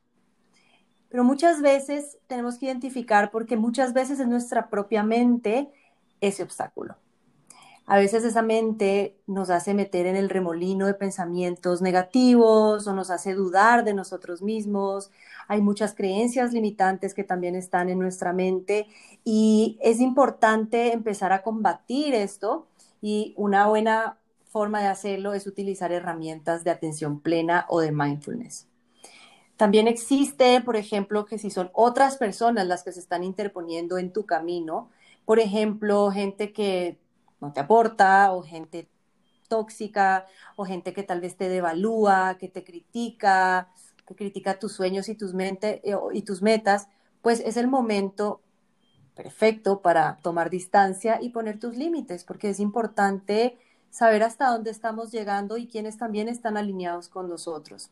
Pero 1.10 1.24
muchas 1.24 1.62
veces 1.62 2.18
tenemos 2.28 2.58
que 2.58 2.66
identificar 2.66 3.32
porque 3.32 3.58
muchas 3.58 3.94
veces 3.94 4.20
es 4.20 4.28
nuestra 4.28 4.70
propia 4.70 5.04
mente 5.04 5.70
ese 6.22 6.44
obstáculo. 6.44 6.96
A 7.90 7.98
veces 7.98 8.26
esa 8.26 8.42
mente 8.42 9.16
nos 9.28 9.50
hace 9.50 9.74
meter 9.74 10.08
en 10.08 10.18
el 10.18 10.30
remolino 10.30 10.88
de 10.88 10.94
pensamientos 10.94 11.82
negativos 11.82 12.86
o 12.86 12.94
nos 12.94 13.10
hace 13.10 13.34
dudar 13.34 13.86
de 13.86 13.94
nosotros 13.94 14.42
mismos. 14.42 15.10
Hay 15.48 15.62
muchas 15.62 15.96
creencias 15.96 16.52
limitantes 16.52 17.14
que 17.14 17.24
también 17.24 17.56
están 17.56 17.88
en 17.88 18.00
nuestra 18.00 18.34
mente 18.34 18.88
y 19.24 19.80
es 19.82 20.02
importante 20.02 20.92
empezar 20.92 21.32
a 21.32 21.44
combatir 21.44 22.14
esto 22.14 22.68
y 23.02 23.34
una 23.38 23.68
buena 23.68 24.18
forma 24.50 24.82
de 24.82 24.88
hacerlo 24.88 25.34
es 25.34 25.48
utilizar 25.48 25.94
herramientas 25.94 26.66
de 26.66 26.72
atención 26.72 27.22
plena 27.22 27.66
o 27.70 27.80
de 27.80 27.94
mindfulness. 27.94 28.68
También 29.58 29.88
existe, 29.88 30.62
por 30.62 30.76
ejemplo, 30.76 31.26
que 31.26 31.40
si 31.40 31.50
son 31.50 31.72
otras 31.74 32.18
personas 32.18 32.68
las 32.68 32.84
que 32.84 32.92
se 32.92 33.00
están 33.00 33.24
interponiendo 33.24 33.98
en 33.98 34.14
tu 34.14 34.26
camino, 34.26 34.90
por 35.26 35.40
ejemplo, 35.40 36.12
gente 36.12 36.54
que 36.54 36.98
no 37.42 37.52
te 37.54 37.60
aporta 37.60 38.32
o 38.34 38.44
gente 38.44 38.88
tóxica 39.48 40.26
o 40.56 40.66
gente 40.66 40.94
que 40.94 41.04
tal 41.04 41.22
vez 41.22 41.38
te 41.38 41.50
devalúa, 41.50 42.38
que 42.40 42.50
te 42.50 42.64
critica, 42.64 43.70
que 44.06 44.16
critica 44.16 44.60
tus 44.60 44.74
sueños 44.74 45.10
y 45.10 45.16
tus, 45.16 45.34
mente, 45.34 45.82
eh, 45.84 45.98
y 46.14 46.22
tus 46.22 46.42
metas, 46.42 46.88
pues 47.22 47.40
es 47.40 47.58
el 47.58 47.68
momento 47.68 48.42
perfecto 49.16 49.82
para 49.82 50.18
tomar 50.22 50.50
distancia 50.50 51.20
y 51.22 51.30
poner 51.30 51.60
tus 51.60 51.76
límites, 51.76 52.24
porque 52.24 52.50
es 52.50 52.60
importante 52.60 53.58
saber 53.90 54.22
hasta 54.24 54.50
dónde 54.50 54.70
estamos 54.70 55.12
llegando 55.12 55.58
y 55.58 55.68
quiénes 55.68 55.98
también 55.98 56.30
están 56.30 56.58
alineados 56.58 57.10
con 57.10 57.28
nosotros. 57.28 57.90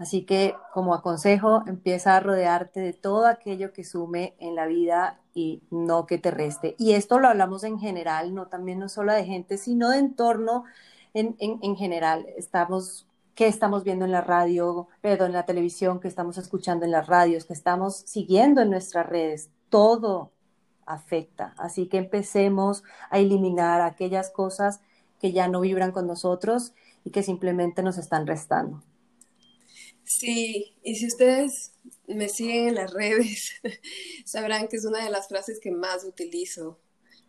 Así 0.00 0.22
que 0.24 0.54
como 0.72 0.94
aconsejo, 0.94 1.62
empieza 1.66 2.16
a 2.16 2.20
rodearte 2.20 2.80
de 2.80 2.94
todo 2.94 3.26
aquello 3.26 3.74
que 3.74 3.84
sume 3.84 4.34
en 4.38 4.54
la 4.54 4.64
vida 4.64 5.20
y 5.34 5.62
no 5.70 6.06
que 6.06 6.16
te 6.16 6.30
reste. 6.30 6.74
Y 6.78 6.92
esto 6.92 7.18
lo 7.18 7.28
hablamos 7.28 7.64
en 7.64 7.78
general, 7.78 8.34
no 8.34 8.46
también 8.46 8.78
no 8.78 8.88
solo 8.88 9.12
de 9.12 9.26
gente, 9.26 9.58
sino 9.58 9.90
de 9.90 9.98
entorno 9.98 10.64
en, 11.12 11.36
en, 11.38 11.76
general. 11.76 12.24
Estamos, 12.38 13.06
¿qué 13.34 13.46
estamos 13.46 13.84
viendo 13.84 14.06
en 14.06 14.12
la 14.12 14.22
radio, 14.22 14.88
perdón, 15.02 15.28
en 15.28 15.32
la 15.34 15.44
televisión, 15.44 16.00
qué 16.00 16.08
estamos 16.08 16.38
escuchando 16.38 16.86
en 16.86 16.92
las 16.92 17.06
radios, 17.06 17.44
qué 17.44 17.52
estamos 17.52 17.96
siguiendo 17.96 18.62
en 18.62 18.70
nuestras 18.70 19.06
redes? 19.06 19.50
Todo 19.68 20.32
afecta. 20.86 21.52
Así 21.58 21.88
que 21.88 21.98
empecemos 21.98 22.84
a 23.10 23.18
eliminar 23.18 23.82
aquellas 23.82 24.30
cosas 24.30 24.80
que 25.20 25.32
ya 25.32 25.46
no 25.46 25.60
vibran 25.60 25.92
con 25.92 26.06
nosotros 26.06 26.72
y 27.04 27.10
que 27.10 27.22
simplemente 27.22 27.82
nos 27.82 27.98
están 27.98 28.26
restando. 28.26 28.82
Sí, 30.10 30.74
y 30.82 30.96
si 30.96 31.06
ustedes 31.06 31.70
me 32.08 32.28
siguen 32.28 32.70
en 32.70 32.74
las 32.74 32.92
redes, 32.92 33.52
sabrán 34.24 34.66
que 34.66 34.76
es 34.76 34.84
una 34.84 35.04
de 35.04 35.10
las 35.10 35.28
frases 35.28 35.60
que 35.60 35.70
más 35.70 36.02
utilizo. 36.02 36.80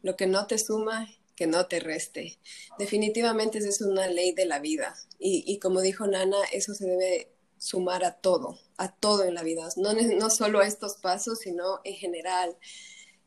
Lo 0.02 0.16
que 0.16 0.26
no 0.26 0.48
te 0.48 0.58
suma, 0.58 1.08
que 1.36 1.46
no 1.46 1.68
te 1.68 1.80
reste. 1.80 2.40
Definitivamente 2.80 3.60
es 3.60 3.82
una 3.82 4.08
ley 4.08 4.34
de 4.34 4.46
la 4.46 4.58
vida. 4.58 4.96
Y, 5.20 5.60
como 5.60 5.82
dijo 5.82 6.08
Nana, 6.08 6.38
eso 6.52 6.74
se 6.74 6.88
debe 6.88 7.32
sumar 7.60 8.04
a 8.04 8.14
todo, 8.14 8.58
a 8.78 8.92
todo 8.92 9.26
en 9.26 9.36
la 9.36 9.44
vida. 9.44 9.70
No, 9.76 9.94
no 9.94 10.30
solo 10.32 10.60
a 10.60 10.66
estos 10.66 10.96
pasos, 10.96 11.38
sino 11.42 11.82
en 11.84 11.94
general. 11.94 12.58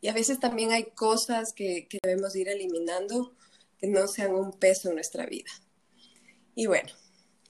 Y 0.00 0.08
a 0.08 0.14
veces 0.14 0.40
también 0.40 0.73
hay 0.73 0.87
cosas 0.96 1.52
que, 1.52 1.87
que 1.87 1.99
debemos 2.02 2.34
ir 2.34 2.49
eliminando 2.49 3.37
que 3.78 3.87
no 3.87 4.08
sean 4.08 4.34
un 4.34 4.58
peso 4.58 4.88
en 4.88 4.96
nuestra 4.96 5.26
vida. 5.26 5.52
Y 6.56 6.66
bueno, 6.66 6.90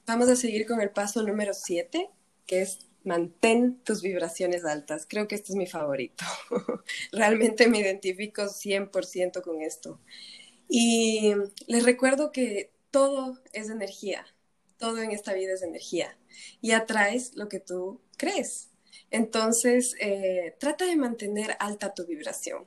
Vamos 0.07 0.29
a 0.29 0.35
seguir 0.35 0.67
con 0.67 0.81
el 0.81 0.91
paso 0.91 1.23
número 1.23 1.53
7, 1.53 2.09
que 2.45 2.61
es 2.61 2.79
mantén 3.03 3.79
tus 3.83 4.03
vibraciones 4.03 4.63
altas. 4.63 5.07
Creo 5.09 5.27
que 5.27 5.33
este 5.33 5.51
es 5.51 5.55
mi 5.55 5.65
favorito. 5.65 6.23
Realmente 7.11 7.67
me 7.67 7.79
identifico 7.79 8.43
100% 8.43 9.41
con 9.41 9.61
esto. 9.63 9.99
Y 10.69 11.33
les 11.67 11.83
recuerdo 11.83 12.31
que 12.31 12.71
todo 12.91 13.39
es 13.51 13.69
energía. 13.69 14.25
Todo 14.77 15.01
en 15.01 15.11
esta 15.11 15.33
vida 15.33 15.53
es 15.53 15.63
energía. 15.63 16.15
Y 16.61 16.71
atraes 16.71 17.35
lo 17.35 17.49
que 17.49 17.59
tú 17.59 18.01
crees. 18.17 18.69
Entonces, 19.09 19.95
eh, 19.99 20.55
trata 20.59 20.85
de 20.85 20.97
mantener 20.97 21.55
alta 21.59 21.95
tu 21.95 22.05
vibración. 22.05 22.65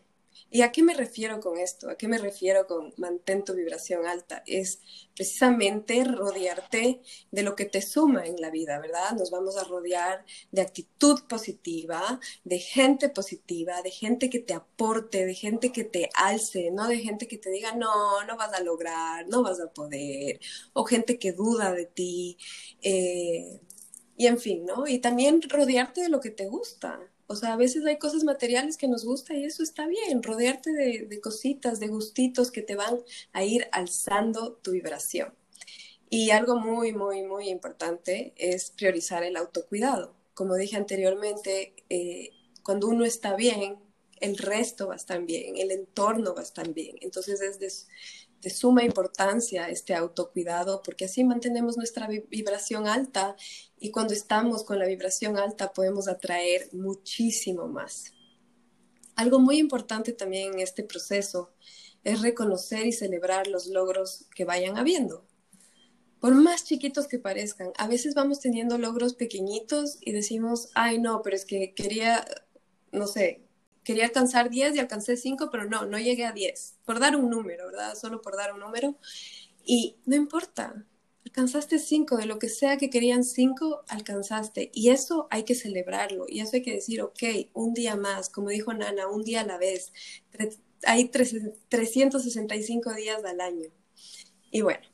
¿Y 0.50 0.62
a 0.62 0.72
qué 0.72 0.82
me 0.82 0.94
refiero 0.94 1.40
con 1.40 1.58
esto? 1.58 1.90
¿A 1.90 1.96
qué 1.96 2.08
me 2.08 2.16
refiero 2.16 2.66
con 2.66 2.94
mantén 2.96 3.44
tu 3.44 3.52
vibración 3.54 4.06
alta? 4.06 4.42
Es 4.46 4.80
precisamente 5.14 6.02
rodearte 6.04 7.02
de 7.30 7.42
lo 7.42 7.54
que 7.54 7.66
te 7.66 7.82
suma 7.82 8.24
en 8.26 8.40
la 8.40 8.50
vida, 8.50 8.80
¿verdad? 8.80 9.12
Nos 9.12 9.30
vamos 9.30 9.58
a 9.58 9.64
rodear 9.64 10.24
de 10.50 10.62
actitud 10.62 11.20
positiva, 11.28 12.18
de 12.44 12.58
gente 12.60 13.10
positiva, 13.10 13.82
de 13.82 13.90
gente 13.90 14.30
que 14.30 14.38
te 14.38 14.54
aporte, 14.54 15.26
de 15.26 15.34
gente 15.34 15.70
que 15.70 15.84
te 15.84 16.08
alce, 16.14 16.70
no 16.70 16.88
de 16.88 16.98
gente 16.98 17.28
que 17.28 17.38
te 17.38 17.50
diga, 17.50 17.74
no, 17.74 18.24
no 18.24 18.36
vas 18.36 18.52
a 18.54 18.60
lograr, 18.62 19.28
no 19.28 19.42
vas 19.42 19.60
a 19.60 19.72
poder, 19.72 20.40
o 20.72 20.84
gente 20.84 21.18
que 21.18 21.32
duda 21.32 21.72
de 21.72 21.86
ti. 21.86 22.38
Eh, 22.82 23.60
y 24.16 24.26
en 24.26 24.38
fin, 24.38 24.66
¿no? 24.66 24.86
Y 24.86 24.98
también 24.98 25.42
rodearte 25.48 26.02
de 26.02 26.08
lo 26.08 26.20
que 26.20 26.30
te 26.30 26.46
gusta. 26.48 27.00
O 27.30 27.36
sea, 27.36 27.52
a 27.52 27.56
veces 27.56 27.84
hay 27.84 27.98
cosas 27.98 28.24
materiales 28.24 28.78
que 28.78 28.88
nos 28.88 29.04
gusta 29.04 29.34
y 29.34 29.44
eso 29.44 29.62
está 29.62 29.86
bien, 29.86 30.22
rodearte 30.22 30.72
de, 30.72 31.20
cositas, 31.20 31.78
de 31.78 31.88
gustitos 31.88 32.50
que 32.50 32.62
te 32.62 32.74
van 32.74 33.00
a 33.34 33.44
ir 33.44 33.68
alzando 33.70 34.54
tu 34.54 34.72
vibración. 34.72 35.34
Y 36.08 36.30
algo 36.30 36.56
muy, 36.56 36.92
muy, 36.94 37.22
muy 37.22 37.50
importante 37.50 38.32
es 38.38 38.70
priorizar 38.70 39.24
el 39.24 39.36
autocuidado. 39.36 40.14
Como 40.32 40.54
dije 40.54 40.78
anteriormente, 40.78 41.74
eh, 41.90 42.30
cuando 42.62 42.88
uno 42.88 43.04
está 43.04 43.36
bien, 43.36 43.76
el 44.20 44.38
resto 44.38 44.88
va 44.88 44.94
a 44.94 44.96
estar 44.96 45.22
bien, 45.22 45.58
el 45.58 45.70
entorno 45.70 46.34
va 46.34 46.40
a 46.40 46.44
estar 46.44 46.72
bien. 46.72 46.96
Entonces 47.02 47.42
es 47.42 47.58
de, 47.58 47.70
de 48.42 48.50
suma 48.50 48.84
importancia 48.84 49.68
este 49.68 49.94
autocuidado 49.94 50.82
porque 50.82 51.06
así 51.06 51.24
mantenemos 51.24 51.76
nuestra 51.76 52.08
vibración 52.08 52.86
alta 52.86 53.36
y 53.78 53.90
cuando 53.90 54.14
estamos 54.14 54.64
con 54.64 54.78
la 54.78 54.86
vibración 54.86 55.36
alta 55.38 55.72
podemos 55.72 56.08
atraer 56.08 56.68
muchísimo 56.72 57.66
más. 57.66 58.12
Algo 59.16 59.40
muy 59.40 59.58
importante 59.58 60.12
también 60.12 60.54
en 60.54 60.60
este 60.60 60.84
proceso 60.84 61.52
es 62.04 62.22
reconocer 62.22 62.86
y 62.86 62.92
celebrar 62.92 63.48
los 63.48 63.66
logros 63.66 64.26
que 64.34 64.44
vayan 64.44 64.78
habiendo. 64.78 65.26
Por 66.20 66.34
más 66.34 66.64
chiquitos 66.64 67.06
que 67.06 67.18
parezcan, 67.18 67.72
a 67.76 67.86
veces 67.86 68.14
vamos 68.14 68.40
teniendo 68.40 68.78
logros 68.78 69.14
pequeñitos 69.14 69.98
y 70.00 70.12
decimos, 70.12 70.68
ay 70.74 71.00
no, 71.00 71.22
pero 71.22 71.36
es 71.36 71.44
que 71.44 71.74
quería, 71.74 72.24
no 72.92 73.06
sé, 73.06 73.47
quería 73.88 74.04
alcanzar 74.04 74.50
10 74.50 74.76
y 74.76 74.80
alcancé 74.80 75.16
5, 75.16 75.48
pero 75.50 75.64
no, 75.64 75.86
no 75.86 75.98
llegué 75.98 76.26
a 76.26 76.32
10, 76.32 76.74
por 76.84 77.00
dar 77.00 77.16
un 77.16 77.30
número, 77.30 77.68
¿verdad? 77.68 77.94
Solo 77.94 78.20
por 78.20 78.36
dar 78.36 78.52
un 78.52 78.60
número. 78.60 78.96
Y 79.64 79.96
no 80.04 80.14
importa, 80.14 80.84
alcanzaste 81.24 81.78
5, 81.78 82.18
de 82.18 82.26
lo 82.26 82.38
que 82.38 82.50
sea 82.50 82.76
que 82.76 82.90
querían 82.90 83.24
5, 83.24 83.84
alcanzaste. 83.88 84.70
Y 84.74 84.90
eso 84.90 85.26
hay 85.30 85.44
que 85.44 85.54
celebrarlo, 85.54 86.26
y 86.28 86.40
eso 86.40 86.56
hay 86.56 86.62
que 86.62 86.74
decir, 86.74 87.00
ok, 87.00 87.22
un 87.54 87.72
día 87.72 87.96
más, 87.96 88.28
como 88.28 88.50
dijo 88.50 88.74
Nana, 88.74 89.08
un 89.08 89.24
día 89.24 89.40
a 89.40 89.46
la 89.46 89.56
vez. 89.56 89.94
Hay 90.84 91.08
365 91.08 92.92
días 92.92 93.24
al 93.24 93.40
año. 93.40 93.70
Y 94.50 94.60
bueno, 94.60 94.86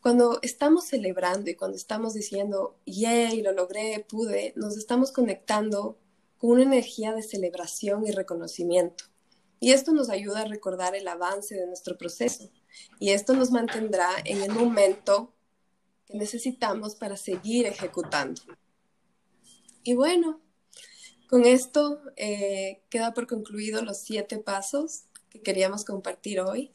cuando 0.00 0.38
estamos 0.42 0.84
celebrando 0.84 1.50
y 1.50 1.56
cuando 1.56 1.76
estamos 1.76 2.14
diciendo, 2.14 2.78
yay, 2.86 3.42
lo 3.42 3.50
logré, 3.50 4.06
pude, 4.08 4.52
nos 4.54 4.76
estamos 4.76 5.10
conectando 5.10 5.80
con 5.88 6.05
una 6.52 6.62
energía 6.62 7.12
de 7.12 7.22
celebración 7.22 8.06
y 8.06 8.12
reconocimiento. 8.12 9.04
Y 9.58 9.72
esto 9.72 9.92
nos 9.92 10.10
ayuda 10.10 10.42
a 10.42 10.44
recordar 10.44 10.94
el 10.94 11.08
avance 11.08 11.54
de 11.54 11.66
nuestro 11.66 11.96
proceso. 11.96 12.50
Y 13.00 13.10
esto 13.10 13.34
nos 13.34 13.50
mantendrá 13.50 14.10
en 14.24 14.42
el 14.42 14.52
momento 14.52 15.32
que 16.06 16.16
necesitamos 16.16 16.94
para 16.94 17.16
seguir 17.16 17.66
ejecutando. 17.66 18.42
Y 19.82 19.94
bueno, 19.94 20.40
con 21.28 21.46
esto 21.46 22.00
eh, 22.16 22.82
queda 22.90 23.14
por 23.14 23.26
concluido 23.26 23.82
los 23.82 23.98
siete 23.98 24.38
pasos 24.38 25.04
que 25.30 25.40
queríamos 25.40 25.84
compartir 25.84 26.40
hoy. 26.40 26.70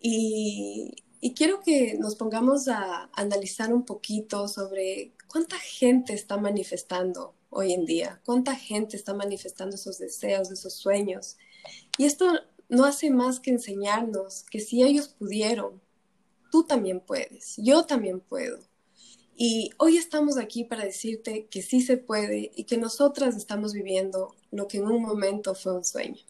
Y, 0.00 1.04
y 1.20 1.32
quiero 1.32 1.60
que 1.60 1.96
nos 1.98 2.16
pongamos 2.16 2.68
a 2.68 3.08
analizar 3.14 3.72
un 3.72 3.84
poquito 3.84 4.48
sobre 4.48 5.12
cuánta 5.28 5.56
gente 5.58 6.12
está 6.12 6.36
manifestando 6.36 7.35
hoy 7.56 7.72
en 7.72 7.86
día, 7.86 8.20
cuánta 8.24 8.54
gente 8.54 8.96
está 8.96 9.14
manifestando 9.14 9.76
esos 9.76 9.98
deseos, 9.98 10.50
esos 10.50 10.74
sueños. 10.74 11.38
Y 11.96 12.04
esto 12.04 12.26
no 12.68 12.84
hace 12.84 13.10
más 13.10 13.40
que 13.40 13.50
enseñarnos 13.50 14.44
que 14.50 14.60
si 14.60 14.82
ellos 14.82 15.08
pudieron, 15.08 15.80
tú 16.52 16.64
también 16.64 17.00
puedes, 17.00 17.56
yo 17.56 17.84
también 17.84 18.20
puedo. 18.20 18.58
Y 19.34 19.70
hoy 19.78 19.96
estamos 19.96 20.38
aquí 20.38 20.64
para 20.64 20.84
decirte 20.84 21.46
que 21.46 21.62
sí 21.62 21.80
se 21.80 21.96
puede 21.96 22.52
y 22.54 22.64
que 22.64 22.78
nosotras 22.78 23.36
estamos 23.36 23.72
viviendo 23.72 24.34
lo 24.50 24.68
que 24.68 24.78
en 24.78 24.86
un 24.86 25.02
momento 25.02 25.54
fue 25.54 25.76
un 25.76 25.84
sueño. 25.84 26.22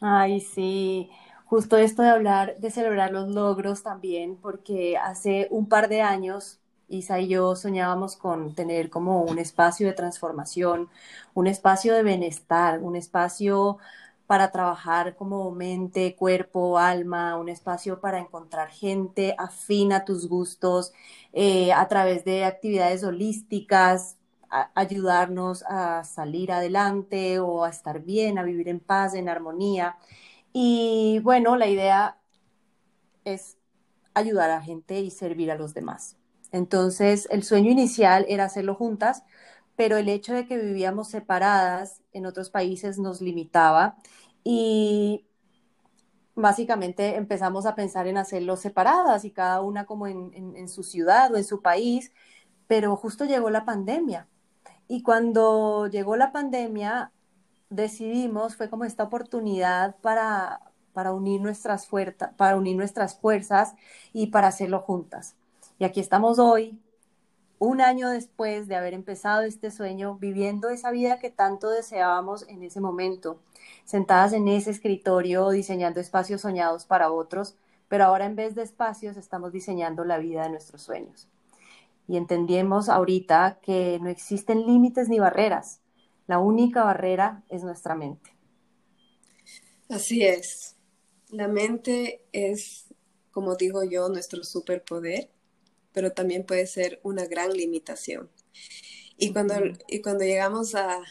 Ay, 0.00 0.40
sí, 0.40 1.10
justo 1.46 1.76
esto 1.76 2.02
de 2.02 2.10
hablar, 2.10 2.58
de 2.60 2.70
celebrar 2.70 3.12
los 3.12 3.28
logros 3.28 3.82
también, 3.82 4.36
porque 4.36 4.96
hace 4.96 5.48
un 5.50 5.68
par 5.68 5.88
de 5.88 6.02
años 6.02 6.60
Isa 6.88 7.20
y 7.20 7.28
yo 7.28 7.56
soñábamos 7.56 8.16
con 8.16 8.54
tener 8.54 8.90
como 8.90 9.22
un 9.22 9.38
espacio 9.38 9.86
de 9.86 9.92
transformación, 9.94 10.88
un 11.34 11.46
espacio 11.46 11.94
de 11.94 12.02
bienestar, 12.02 12.80
un 12.80 12.96
espacio 12.96 13.78
para 14.26 14.52
trabajar 14.52 15.16
como 15.16 15.50
mente, 15.52 16.14
cuerpo, 16.16 16.78
alma, 16.78 17.38
un 17.38 17.48
espacio 17.48 18.00
para 18.00 18.18
encontrar 18.18 18.68
gente 18.70 19.34
afín 19.38 19.92
a 19.92 20.04
tus 20.04 20.28
gustos 20.28 20.92
eh, 21.32 21.72
a 21.72 21.88
través 21.88 22.24
de 22.24 22.44
actividades 22.44 23.04
holísticas, 23.04 24.18
ayudarnos 24.74 25.64
a 25.68 26.04
salir 26.04 26.52
adelante 26.52 27.38
o 27.40 27.64
a 27.64 27.70
estar 27.70 28.00
bien, 28.02 28.38
a 28.38 28.42
vivir 28.42 28.68
en 28.68 28.80
paz, 28.80 29.14
en 29.14 29.28
armonía. 29.30 29.96
Y 30.52 31.20
bueno, 31.22 31.56
la 31.56 31.66
idea 31.68 32.18
es 33.24 33.56
ayudar 34.14 34.50
a 34.50 34.62
gente 34.62 35.00
y 35.00 35.10
servir 35.10 35.50
a 35.50 35.56
los 35.56 35.74
demás. 35.74 36.17
Entonces, 36.52 37.28
el 37.30 37.42
sueño 37.44 37.70
inicial 37.70 38.24
era 38.28 38.44
hacerlo 38.44 38.74
juntas, 38.74 39.24
pero 39.76 39.96
el 39.96 40.08
hecho 40.08 40.34
de 40.34 40.46
que 40.46 40.58
vivíamos 40.58 41.08
separadas 41.08 42.02
en 42.12 42.26
otros 42.26 42.50
países 42.50 42.98
nos 42.98 43.20
limitaba 43.20 43.96
y 44.44 45.26
básicamente 46.34 47.16
empezamos 47.16 47.66
a 47.66 47.74
pensar 47.74 48.06
en 48.06 48.16
hacerlo 48.18 48.56
separadas 48.56 49.24
y 49.24 49.30
cada 49.30 49.60
una 49.60 49.86
como 49.86 50.06
en, 50.06 50.68
su 50.68 50.82
ciudad 50.82 51.32
o 51.32 51.36
en 51.36 51.44
su 51.44 51.62
país, 51.62 52.12
pero 52.66 52.96
justo 52.96 53.24
llegó 53.24 53.50
la 53.50 53.64
pandemia. 53.64 54.28
Y 54.88 55.02
cuando 55.02 55.86
llegó 55.88 56.16
la 56.16 56.32
pandemia, 56.32 57.12
decidimos, 57.70 58.56
fue 58.56 58.70
como 58.70 58.84
esta 58.84 59.04
oportunidad 59.04 59.96
para, 60.00 60.60
para, 60.92 61.12
unir 61.12 61.40
nuestras 61.40 61.88
para 62.36 62.56
unir 62.56 62.76
nuestras 62.76 63.18
fuerzas 63.18 63.74
y 64.12 64.28
para 64.28 64.48
hacerlo 64.48 64.80
juntas. 64.80 65.37
Y 65.80 65.84
aquí 65.84 66.00
estamos 66.00 66.40
hoy, 66.40 66.76
un 67.60 67.80
año 67.80 68.10
después 68.10 68.66
de 68.66 68.74
haber 68.74 68.94
empezado 68.94 69.42
este 69.42 69.70
sueño, 69.70 70.16
viviendo 70.16 70.70
esa 70.70 70.90
vida 70.90 71.20
que 71.20 71.30
tanto 71.30 71.70
deseábamos 71.70 72.48
en 72.48 72.64
ese 72.64 72.80
momento, 72.80 73.40
sentadas 73.84 74.32
en 74.32 74.48
ese 74.48 74.72
escritorio 74.72 75.50
diseñando 75.50 76.00
espacios 76.00 76.40
soñados 76.40 76.84
para 76.84 77.12
otros, 77.12 77.54
pero 77.86 78.04
ahora 78.04 78.26
en 78.26 78.34
vez 78.34 78.56
de 78.56 78.62
espacios 78.62 79.16
estamos 79.16 79.52
diseñando 79.52 80.04
la 80.04 80.18
vida 80.18 80.42
de 80.42 80.50
nuestros 80.50 80.82
sueños. 80.82 81.28
Y 82.08 82.16
entendemos 82.16 82.88
ahorita 82.88 83.60
que 83.62 84.00
no 84.02 84.08
existen 84.08 84.66
límites 84.66 85.08
ni 85.08 85.20
barreras, 85.20 85.80
la 86.26 86.40
única 86.40 86.82
barrera 86.82 87.44
es 87.48 87.62
nuestra 87.62 87.94
mente. 87.94 88.34
Así 89.88 90.24
es, 90.24 90.76
la 91.30 91.46
mente 91.46 92.24
es, 92.32 92.92
como 93.30 93.54
digo 93.54 93.84
yo, 93.84 94.08
nuestro 94.08 94.42
superpoder 94.42 95.30
pero 95.92 96.12
también 96.12 96.44
puede 96.44 96.66
ser 96.66 97.00
una 97.02 97.26
gran 97.26 97.52
limitación. 97.52 98.30
Y 99.16 99.32
cuando, 99.32 99.54
y 99.88 100.00
cuando 100.00 100.24
llegamos 100.24 100.74
a, 100.74 101.02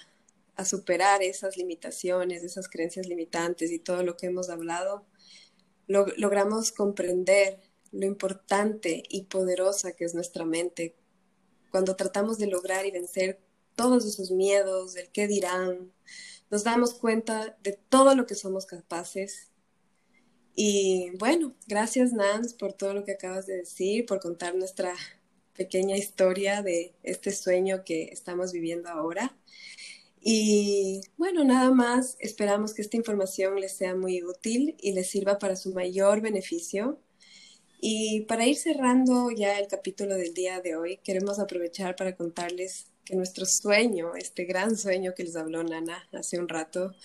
a 0.56 0.66
superar 0.66 1.22
esas 1.22 1.58
limitaciones, 1.58 2.44
esas 2.44 2.68
creencias 2.70 3.08
limitantes 3.08 3.72
y 3.72 3.80
todo 3.80 4.04
lo 4.04 4.18
que 4.18 4.28
hemos 4.28 4.50
hablado, 4.50 5.06
logramos 5.88 6.72
comprender 6.72 7.60
lo 7.92 8.06
importante 8.06 9.04
y 9.10 9.24
poderosa 9.24 9.94
que 9.94 10.06
es 10.06 10.14
nuestra 10.14 10.46
mente 10.46 10.96
cuando 11.72 11.96
tratamos 11.96 12.38
de 12.38 12.48
lograr 12.48 12.86
y 12.86 12.92
vencer 12.92 13.40
todos 13.76 14.06
esos 14.06 14.32
miedos, 14.32 14.94
del 14.94 15.10
qué 15.10 15.28
dirán, 15.28 15.92
nos 16.50 16.64
damos 16.64 16.94
cuenta 16.96 17.58
de 17.62 17.74
todo 17.74 18.16
lo 18.16 18.26
que 18.26 18.36
somos 18.36 18.66
capaces 18.66 19.52
y 20.60 21.12
bueno, 21.20 21.54
gracias 21.68 22.14
Nance 22.14 22.56
por 22.56 22.74
todo 22.74 22.96
lo 22.96 23.04
que 23.04 23.12
acabas 23.12 23.46
de 23.46 23.58
decir, 23.58 24.08
por 24.08 24.20
contar 24.20 24.56
nuestra 24.56 24.92
pequeña 25.56 25.96
historia 25.96 26.64
de 26.64 26.96
este 27.04 27.32
sueño 27.32 27.84
que 27.86 28.06
estamos 28.06 28.54
viviendo 28.54 28.90
ahora. 28.90 29.38
Y 30.20 31.02
bueno, 31.16 31.44
nada 31.44 31.70
más, 31.70 32.18
esperamos 32.20 32.74
que 32.74 32.82
esta 32.82 32.98
información 32.98 33.60
les 33.62 33.74
sea 33.74 33.94
muy 33.94 34.24
útil 34.24 34.76
y 34.82 34.94
les 34.94 35.12
sirva 35.12 35.38
para 35.38 35.56
su 35.56 35.74
mayor 35.76 36.22
beneficio. 36.22 37.00
Y 37.80 38.22
para 38.22 38.48
ir 38.48 38.56
cerrando 38.56 39.30
ya 39.30 39.60
el 39.60 39.68
capítulo 39.68 40.16
del 40.16 40.34
día 40.34 40.60
de 40.62 40.76
hoy, 40.76 40.98
queremos 41.04 41.38
aprovechar 41.38 41.96
para 41.96 42.16
contarles 42.16 42.88
que 43.06 43.16
nuestro 43.16 43.46
sueño, 43.46 44.16
este 44.16 44.46
gran 44.46 44.76
sueño 44.76 45.14
que 45.16 45.24
les 45.24 45.36
habló 45.36 45.64
Nana 45.64 46.10
hace 46.14 46.40
un 46.40 46.50
rato, 46.50 46.96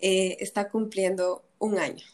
eh, 0.00 0.38
está 0.40 0.70
cumpliendo 0.70 1.44
un 1.58 1.78
año 1.78 2.04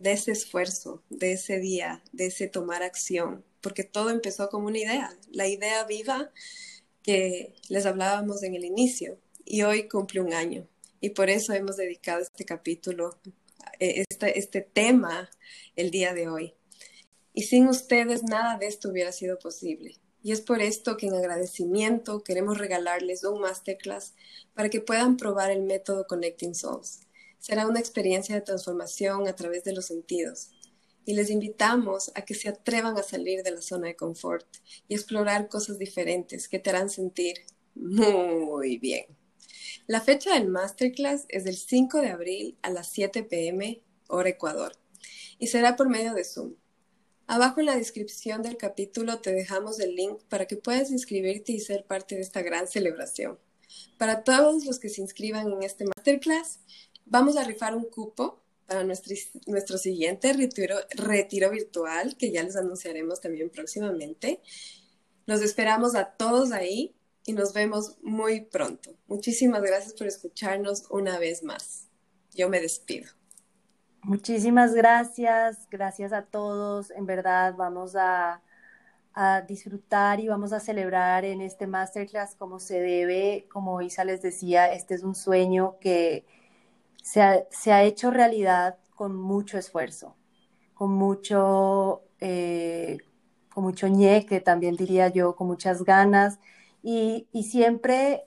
de 0.00 0.12
ese 0.12 0.32
esfuerzo, 0.32 1.04
de 1.10 1.32
ese 1.32 1.60
día, 1.60 2.02
de 2.12 2.26
ese 2.26 2.48
tomar 2.48 2.82
acción, 2.82 3.44
porque 3.60 3.84
todo 3.84 4.10
empezó 4.10 4.48
como 4.48 4.66
una 4.66 4.78
idea, 4.78 5.16
la 5.30 5.46
idea 5.46 5.84
viva 5.84 6.32
que 7.02 7.54
les 7.68 7.86
hablábamos 7.86 8.42
en 8.42 8.54
el 8.54 8.64
inicio 8.64 9.18
y 9.44 9.62
hoy 9.62 9.88
cumple 9.88 10.22
un 10.22 10.32
año. 10.32 10.66
Y 11.00 11.10
por 11.10 11.28
eso 11.28 11.52
hemos 11.52 11.76
dedicado 11.76 12.22
este 12.22 12.44
capítulo, 12.44 13.18
este, 13.78 14.38
este 14.38 14.62
tema 14.62 15.30
el 15.76 15.90
día 15.90 16.14
de 16.14 16.28
hoy. 16.28 16.54
Y 17.34 17.42
sin 17.42 17.68
ustedes 17.68 18.22
nada 18.22 18.58
de 18.58 18.66
esto 18.66 18.88
hubiera 18.88 19.12
sido 19.12 19.38
posible. 19.38 19.96
Y 20.22 20.32
es 20.32 20.40
por 20.40 20.60
esto 20.60 20.96
que 20.96 21.06
en 21.06 21.14
agradecimiento 21.14 22.22
queremos 22.22 22.58
regalarles 22.58 23.24
un 23.24 23.40
masterclass 23.40 24.14
para 24.54 24.70
que 24.70 24.80
puedan 24.80 25.16
probar 25.16 25.50
el 25.50 25.62
método 25.62 26.06
Connecting 26.06 26.54
Souls. 26.54 27.00
Será 27.40 27.66
una 27.66 27.80
experiencia 27.80 28.34
de 28.34 28.42
transformación 28.42 29.26
a 29.26 29.34
través 29.34 29.64
de 29.64 29.72
los 29.72 29.86
sentidos. 29.86 30.50
Y 31.04 31.14
les 31.14 31.30
invitamos 31.30 32.12
a 32.14 32.24
que 32.24 32.34
se 32.34 32.48
atrevan 32.48 32.96
a 32.96 33.02
salir 33.02 33.42
de 33.42 33.50
la 33.50 33.62
zona 33.62 33.88
de 33.88 33.96
confort 33.96 34.46
y 34.86 34.94
explorar 34.94 35.48
cosas 35.48 35.78
diferentes 35.78 36.48
que 36.48 36.58
te 36.58 36.70
harán 36.70 36.90
sentir 36.90 37.38
muy 37.74 38.78
bien. 38.78 39.06
La 39.86 40.00
fecha 40.00 40.34
del 40.34 40.48
masterclass 40.48 41.24
es 41.28 41.44
del 41.44 41.56
5 41.56 42.00
de 42.00 42.10
abril 42.10 42.58
a 42.62 42.70
las 42.70 42.92
7 42.92 43.24
pm, 43.24 43.82
hora 44.08 44.28
Ecuador, 44.28 44.72
y 45.38 45.48
será 45.48 45.74
por 45.74 45.88
medio 45.88 46.14
de 46.14 46.24
Zoom. 46.24 46.54
Abajo 47.26 47.60
en 47.60 47.66
la 47.66 47.76
descripción 47.76 48.42
del 48.42 48.56
capítulo 48.56 49.20
te 49.20 49.32
dejamos 49.32 49.80
el 49.80 49.94
link 49.94 50.20
para 50.28 50.46
que 50.46 50.56
puedas 50.56 50.90
inscribirte 50.90 51.52
y 51.52 51.60
ser 51.60 51.84
parte 51.86 52.16
de 52.16 52.20
esta 52.20 52.42
gran 52.42 52.68
celebración. 52.68 53.38
Para 53.98 54.24
todos 54.24 54.64
los 54.64 54.78
que 54.80 54.88
se 54.88 55.00
inscriban 55.00 55.50
en 55.50 55.62
este 55.62 55.84
masterclass, 55.84 56.58
vamos 57.10 57.36
a 57.36 57.44
rifar 57.44 57.76
un 57.76 57.84
cupo 57.84 58.40
para 58.66 58.84
nuestro, 58.84 59.14
nuestro 59.46 59.76
siguiente 59.76 60.32
retiro, 60.32 60.76
retiro 60.90 61.50
virtual, 61.50 62.16
que 62.16 62.32
ya 62.32 62.42
les 62.42 62.56
anunciaremos 62.56 63.20
también 63.20 63.50
próximamente. 63.50 64.40
Los 65.26 65.42
esperamos 65.42 65.94
a 65.94 66.04
todos 66.04 66.52
ahí 66.52 66.94
y 67.26 67.32
nos 67.32 67.52
vemos 67.52 67.98
muy 68.02 68.40
pronto. 68.42 68.96
Muchísimas 69.08 69.62
gracias 69.62 69.92
por 69.92 70.06
escucharnos 70.06 70.84
una 70.88 71.18
vez 71.18 71.42
más. 71.42 71.88
Yo 72.32 72.48
me 72.48 72.60
despido. 72.60 73.10
Muchísimas 74.02 74.72
gracias, 74.72 75.68
gracias 75.70 76.12
a 76.12 76.22
todos. 76.22 76.90
En 76.92 77.06
verdad 77.06 77.54
vamos 77.56 77.94
a, 77.96 78.42
disfrutar 79.46 80.18
y 80.20 80.28
vamos 80.28 80.54
a 80.54 80.60
celebrar 80.60 81.26
en 81.26 81.42
este 81.42 81.66
masterclass 81.66 82.34
como 82.36 82.58
se 82.58 82.80
debe. 82.80 83.46
Como 83.52 83.82
Isa 83.82 84.04
les 84.04 84.22
decía, 84.22 84.72
este 84.72 84.94
es 84.94 85.02
un 85.02 85.14
sueño 85.14 85.76
que 85.78 86.24
se 87.02 87.22
ha, 87.22 87.82
hecho 87.84 88.10
realidad 88.10 88.78
con 88.94 89.16
mucho 89.16 89.58
esfuerzo, 89.58 90.16
con 90.74 90.92
mucho, 90.92 92.02
eh, 92.20 92.98
con 93.52 93.64
mucho 93.64 93.88
ñeque, 93.88 94.40
también 94.40 94.76
diría 94.76 95.08
yo, 95.08 95.36
con 95.36 95.46
muchas 95.46 95.84
ganas 95.84 96.38
y, 96.82 97.28
y 97.32 97.44
siempre 97.44 98.24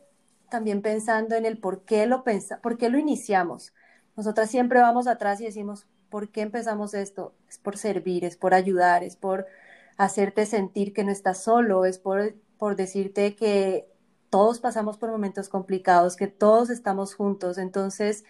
también 0.49 0.81
pensando 0.81 1.35
en 1.35 1.45
el 1.45 1.57
por 1.57 1.83
qué 1.85 2.05
lo 2.05 2.23
pensa, 2.23 2.59
por 2.61 2.77
qué 2.77 2.89
lo 2.89 2.97
iniciamos 2.97 3.73
nosotras 4.15 4.49
siempre 4.49 4.79
vamos 4.79 5.07
atrás 5.07 5.41
y 5.41 5.45
decimos, 5.45 5.87
¿por 6.09 6.29
qué 6.29 6.41
empezamos 6.41 6.93
esto? 6.93 7.33
Es 7.49 7.57
por 7.57 7.77
servir, 7.77 8.25
es 8.25 8.37
por 8.37 8.53
ayudar, 8.53 9.03
es 9.03 9.15
por 9.15 9.47
hacerte 9.97 10.45
sentir 10.45 10.93
que 10.93 11.03
no 11.03 11.11
estás 11.11 11.43
solo, 11.43 11.85
es 11.85 11.97
por, 11.97 12.35
por 12.57 12.75
decirte 12.75 13.35
que 13.35 13.87
todos 14.29 14.59
pasamos 14.59 14.97
por 14.97 15.11
momentos 15.11 15.49
complicados, 15.49 16.15
que 16.15 16.27
todos 16.27 16.69
estamos 16.69 17.15
juntos. 17.15 17.57
Entonces, 17.57 18.23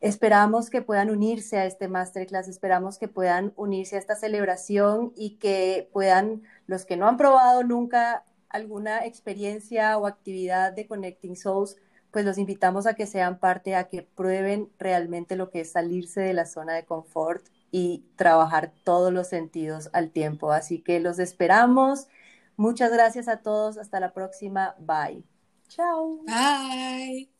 esperamos 0.00 0.70
que 0.70 0.82
puedan 0.82 1.10
unirse 1.10 1.58
a 1.58 1.66
este 1.66 1.88
masterclass, 1.88 2.48
esperamos 2.48 2.98
que 2.98 3.08
puedan 3.08 3.52
unirse 3.56 3.96
a 3.96 3.98
esta 3.98 4.16
celebración 4.16 5.12
y 5.16 5.36
que 5.36 5.88
puedan, 5.92 6.42
los 6.66 6.84
que 6.84 6.96
no 6.96 7.08
han 7.08 7.16
probado 7.16 7.64
nunca 7.64 8.24
alguna 8.48 9.04
experiencia 9.04 9.98
o 9.98 10.06
actividad 10.06 10.72
de 10.72 10.86
Connecting 10.86 11.36
Souls, 11.36 11.76
pues 12.10 12.24
los 12.24 12.38
invitamos 12.38 12.86
a 12.86 12.94
que 12.94 13.06
sean 13.06 13.38
parte, 13.38 13.74
a 13.74 13.88
que 13.88 14.02
prueben 14.02 14.70
realmente 14.78 15.36
lo 15.36 15.50
que 15.50 15.60
es 15.60 15.72
salirse 15.72 16.20
de 16.20 16.32
la 16.34 16.46
zona 16.46 16.74
de 16.74 16.84
confort 16.84 17.44
y 17.70 18.04
trabajar 18.16 18.72
todos 18.84 19.12
los 19.12 19.28
sentidos 19.28 19.90
al 19.92 20.10
tiempo. 20.10 20.52
Así 20.52 20.80
que 20.80 21.00
los 21.00 21.18
esperamos. 21.18 22.08
Muchas 22.56 22.90
gracias 22.90 23.28
a 23.28 23.42
todos. 23.42 23.76
Hasta 23.76 24.00
la 24.00 24.12
próxima. 24.14 24.74
Bye. 24.78 25.24
Chao. 25.68 26.20
Bye. 26.26 27.35